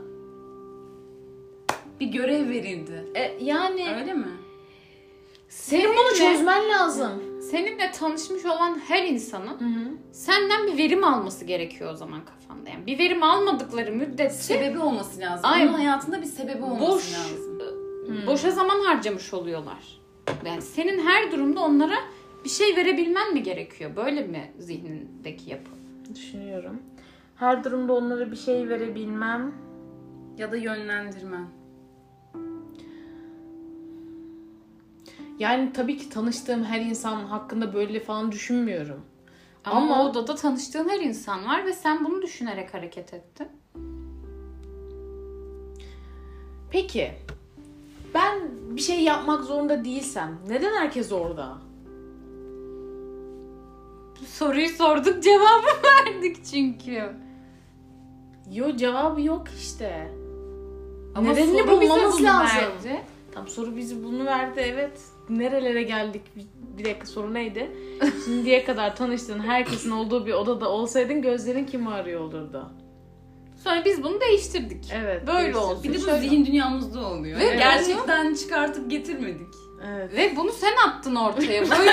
Bir 2.00 2.06
görev 2.06 2.48
verildi. 2.48 3.04
e, 3.14 3.44
yani 3.44 3.94
Öyle 4.00 4.14
mi? 4.14 4.28
senin 5.48 5.90
bunu 5.96 6.14
çözmen 6.18 6.68
lazım. 6.68 7.12
Seninle 7.50 7.92
tanışmış 7.92 8.44
olan 8.44 8.78
her 8.88 9.04
insanın 9.04 9.60
Hı 9.60 9.64
hı. 9.64 9.94
senden 10.12 10.66
bir 10.66 10.78
verim 10.78 11.04
alması 11.04 11.44
gerekiyor 11.44 11.92
o 11.92 11.96
zaman 11.96 12.20
kafanda. 12.24 12.70
Yani 12.70 12.86
bir 12.86 12.98
verim 12.98 13.22
almadıkları 13.22 13.92
müddetçe 13.92 14.34
Sebebi 14.34 14.78
olması 14.78 15.20
lazım. 15.20 15.50
Aynen. 15.50 15.68
Onun 15.68 15.78
hayatında 15.78 16.20
bir 16.20 16.26
sebebi 16.26 16.62
olması 16.62 16.92
Boş. 16.92 17.14
lazım. 17.14 17.58
boşa 18.26 18.50
zaman 18.50 18.80
harcamış 18.80 19.34
oluyorlar. 19.34 20.00
Yani 20.46 20.62
senin 20.62 21.06
her 21.06 21.32
durumda 21.32 21.60
onlara 21.60 21.96
bir 22.44 22.48
şey 22.48 22.76
verebilmen 22.76 23.32
mi 23.34 23.42
gerekiyor? 23.42 23.96
Böyle 23.96 24.22
mi 24.26 24.52
zihnindeki 24.58 25.50
yapı? 25.50 25.70
Düşünüyorum. 26.14 26.82
Her 27.36 27.64
durumda 27.64 27.92
onlara 27.92 28.30
bir 28.30 28.36
şey 28.36 28.68
verebilmem. 28.68 29.54
Ya 30.38 30.52
da 30.52 30.56
yönlendirmen. 30.56 31.46
Yani 35.38 35.72
tabii 35.72 35.96
ki 35.98 36.08
tanıştığım 36.08 36.64
her 36.64 36.80
insan 36.80 37.24
hakkında 37.24 37.74
böyle 37.74 38.00
falan 38.00 38.32
düşünmüyorum. 38.32 39.00
Ama, 39.64 39.80
Ama- 39.80 40.02
o 40.02 40.08
odada 40.08 40.34
tanıştığın 40.34 40.88
her 40.88 41.00
insan 41.00 41.46
var 41.46 41.66
ve 41.66 41.72
sen 41.72 42.04
bunu 42.04 42.22
düşünerek 42.22 42.74
hareket 42.74 43.14
ettin. 43.14 43.48
Peki 46.70 47.12
ben 48.14 48.38
bir 48.76 48.80
şey 48.80 49.02
yapmak 49.02 49.44
zorunda 49.44 49.84
değilsem 49.84 50.38
neden 50.48 50.72
herkes 50.72 51.12
orada? 51.12 51.58
Soruyu 54.26 54.68
sorduk 54.68 55.22
cevabı 55.22 55.66
verdik 56.06 56.44
çünkü. 56.44 57.02
Yo 58.52 58.76
cevabı 58.76 59.20
yok 59.22 59.44
işte. 59.58 60.12
Ama 61.14 61.28
Nedenini 61.32 61.68
bulmamız 61.68 62.22
lazım. 62.22 62.56
verdi. 62.58 63.02
Tam 63.32 63.48
soru 63.48 63.76
bizi 63.76 64.04
bunu 64.04 64.24
verdi 64.26 64.60
evet. 64.60 65.00
Nerelere 65.30 65.82
geldik? 65.82 66.22
Bir, 66.78 66.84
dakika 66.84 67.06
soru 67.06 67.34
neydi? 67.34 67.70
Şimdiye 68.24 68.64
kadar 68.64 68.96
tanıştığın 68.96 69.40
herkesin 69.40 69.90
olduğu 69.90 70.26
bir 70.26 70.32
odada 70.32 70.68
olsaydın 70.70 71.22
gözlerin 71.22 71.64
kimi 71.64 71.90
arıyor 71.90 72.20
olurdu? 72.20 72.72
Sonra 73.64 73.84
biz 73.84 74.02
bunu 74.02 74.20
değiştirdik. 74.20 74.84
Evet. 74.92 75.26
Böyle 75.26 75.38
değiştirdik. 75.38 75.62
olsun. 75.62 75.84
Bir 75.84 75.94
de 75.94 75.96
bu 75.96 76.04
Şöyle. 76.04 76.18
zihin 76.18 76.46
dünyamızda 76.46 77.06
oluyor. 77.06 77.40
Ve 77.40 77.50
Ve 77.50 77.56
gerçekten 77.56 78.34
çıkartıp 78.34 78.90
getirmedik. 78.90 79.54
Evet. 79.86 80.12
Ve 80.16 80.36
bunu 80.36 80.52
sen 80.52 80.76
attın 80.88 81.14
ortaya. 81.14 81.62
Böyle 81.70 81.92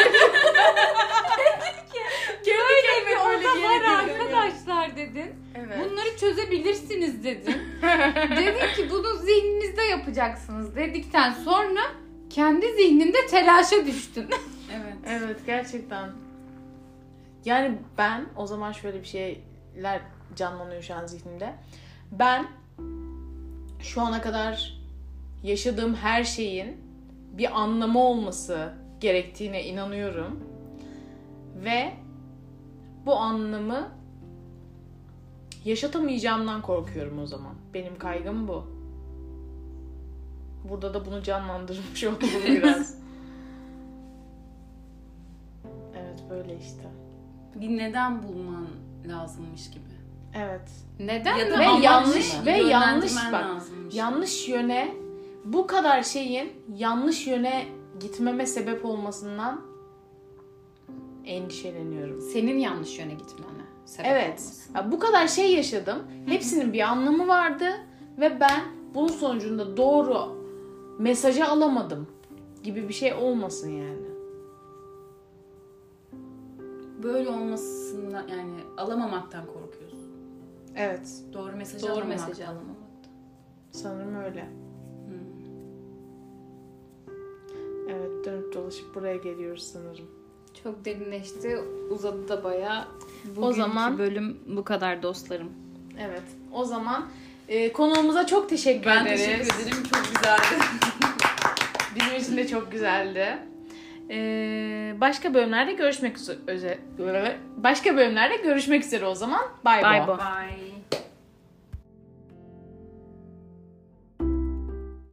böyle 2.46 3.08
bir 3.08 3.16
oda 3.16 3.68
var 3.68 3.82
arkadaşlar 4.00 4.98
dedin. 4.98 5.36
Evet. 5.56 5.78
Bunları 5.80 6.18
çözebilirsiniz 6.20 7.24
dedin. 7.24 7.56
dedin 8.38 8.76
ki 8.76 8.90
bunu 8.92 9.16
zihninizde 9.16 9.82
yapacaksınız 9.82 10.76
dedikten 10.76 11.34
sonra 11.34 11.82
kendi 12.30 12.74
zihninde 12.74 13.28
telaşa 13.30 13.86
düştün. 13.86 14.30
Evet. 14.74 14.96
Evet 15.08 15.46
gerçekten. 15.46 16.10
Yani 17.46 17.78
ben 17.98 18.26
o 18.36 18.48
zaman 18.48 18.72
şöyle 18.72 19.02
bir 19.02 19.08
şeyler 19.08 20.02
canlanıyor 20.36 20.82
şu 20.82 20.96
an 20.96 21.06
zihnimde. 21.06 21.54
Ben 22.12 22.48
şu 23.80 24.02
ana 24.02 24.22
kadar 24.22 24.80
yaşadığım 25.44 25.96
her 25.96 26.24
şeyin 26.24 26.78
bir 27.38 27.62
anlamı 27.62 28.00
olması 28.00 28.74
gerektiğine 29.00 29.64
inanıyorum. 29.64 30.40
Ve 31.56 31.94
bu 33.06 33.16
anlamı 33.16 33.92
yaşatamayacağımdan 35.66 36.62
korkuyorum 36.62 37.20
o 37.20 37.26
zaman. 37.28 37.56
Benim 37.74 37.98
kaygım 37.98 38.48
bu. 38.48 38.75
Burada 40.70 40.94
da 40.94 41.06
bunu 41.06 41.24
canlandırmış 41.24 42.04
oldum 42.04 42.30
biraz. 42.48 42.96
Evet 45.96 46.20
böyle 46.30 46.58
işte. 46.60 46.84
Bir 47.56 47.78
neden 47.78 48.24
bulman 48.24 48.68
lazımmış 49.08 49.70
gibi. 49.72 49.84
Evet. 50.36 50.70
Neden? 51.00 51.38
Ya 51.38 51.52
da 51.52 51.60
Ve 51.60 51.64
yanlış- 51.64 52.38
mı? 52.40 52.46
ve 52.46 52.52
yanlış 52.52 53.16
bak. 53.16 53.34
lazımmış. 53.34 53.96
Yanlış 53.96 54.50
yöne 54.50 54.94
bu 55.46 55.68
kadar 55.68 56.04
şeyin 56.04 56.54
yanlış 56.76 57.28
yöne 57.28 57.66
gitmeme 58.00 58.46
sebep 58.46 58.86
olmasından 58.86 59.62
endişeleniyorum. 61.26 62.22
Senin 62.22 62.58
yanlış 62.60 63.00
yöne 63.00 63.14
gitmene 63.14 63.64
sebep 63.86 64.12
Evet. 64.12 64.28
olması. 64.40 64.74
Ya 64.76 64.92
bu 64.92 65.00
kadar 65.00 65.28
şey 65.28 65.56
yaşadım. 65.56 65.98
Hepsinin 66.28 66.74
bir 66.74 66.80
anlamı 66.82 67.28
vardı 67.28 67.66
ve 68.20 68.40
ben 68.40 68.62
bunun 68.94 69.08
sonucunda 69.08 69.78
doğru 69.78 70.45
mesajı 71.00 71.46
alamadım 71.46 72.08
gibi 72.64 72.88
bir 72.90 72.94
şey 72.94 73.14
olmasın 73.14 73.70
yani. 73.70 74.06
Böyle 77.04 77.30
olmasından 77.30 78.28
yani 78.28 78.56
alamamaktan 78.78 79.46
korkuyorsun. 79.46 80.00
Evet. 80.76 81.24
Doğru 81.34 81.56
mesajı 81.58 81.84
Doğru 81.88 81.92
alamamaktan. 81.94 82.28
mesajı 82.28 82.48
alamamak. 82.48 82.76
Sanırım 83.72 84.16
öyle. 84.16 84.50
Hmm. 85.08 85.16
Evet 87.90 88.26
dönüp 88.26 88.54
dolaşıp 88.54 88.96
buraya 88.96 89.16
geliyoruz 89.18 89.64
sanırım. 89.64 90.06
Çok 90.64 90.86
derinleşti. 90.86 91.58
Uzadı 91.92 92.28
da 92.28 92.44
bayağı. 92.44 92.86
O 93.38 93.54
zaman- 93.54 93.98
bölüm 93.98 94.40
bu 94.58 94.64
kadar 94.64 95.04
dostlarım. 95.04 95.50
Evet. 96.00 96.24
O 96.54 96.66
zaman 96.66 97.06
e, 97.50 97.74
konuğumuza 97.74 98.28
çok 98.28 98.50
teşekkür 98.50 98.86
Ben 98.90 99.06
ederiz. 99.06 99.26
teşekkür 99.26 99.64
ederim. 99.64 99.84
Çok 99.94 100.06
güzeldi. 100.16 100.64
Bizim 101.96 102.16
için 102.18 102.38
de 102.38 102.48
çok 102.48 102.72
güzeldi. 102.72 103.38
Ee, 104.10 104.94
başka 105.02 105.34
bölümlerde 105.34 105.74
görüşmek 105.74 106.18
üzere. 106.48 107.38
Başka 107.58 107.98
bölümlerde 107.98 108.36
görüşmek 108.36 108.84
üzere 108.84 109.06
o 109.06 109.16
zaman. 109.16 109.42
Bay 109.66 109.84
bay. 109.84 110.00
Bye 110.00 110.08
bye. 110.08 110.18
Bye. 110.18 110.65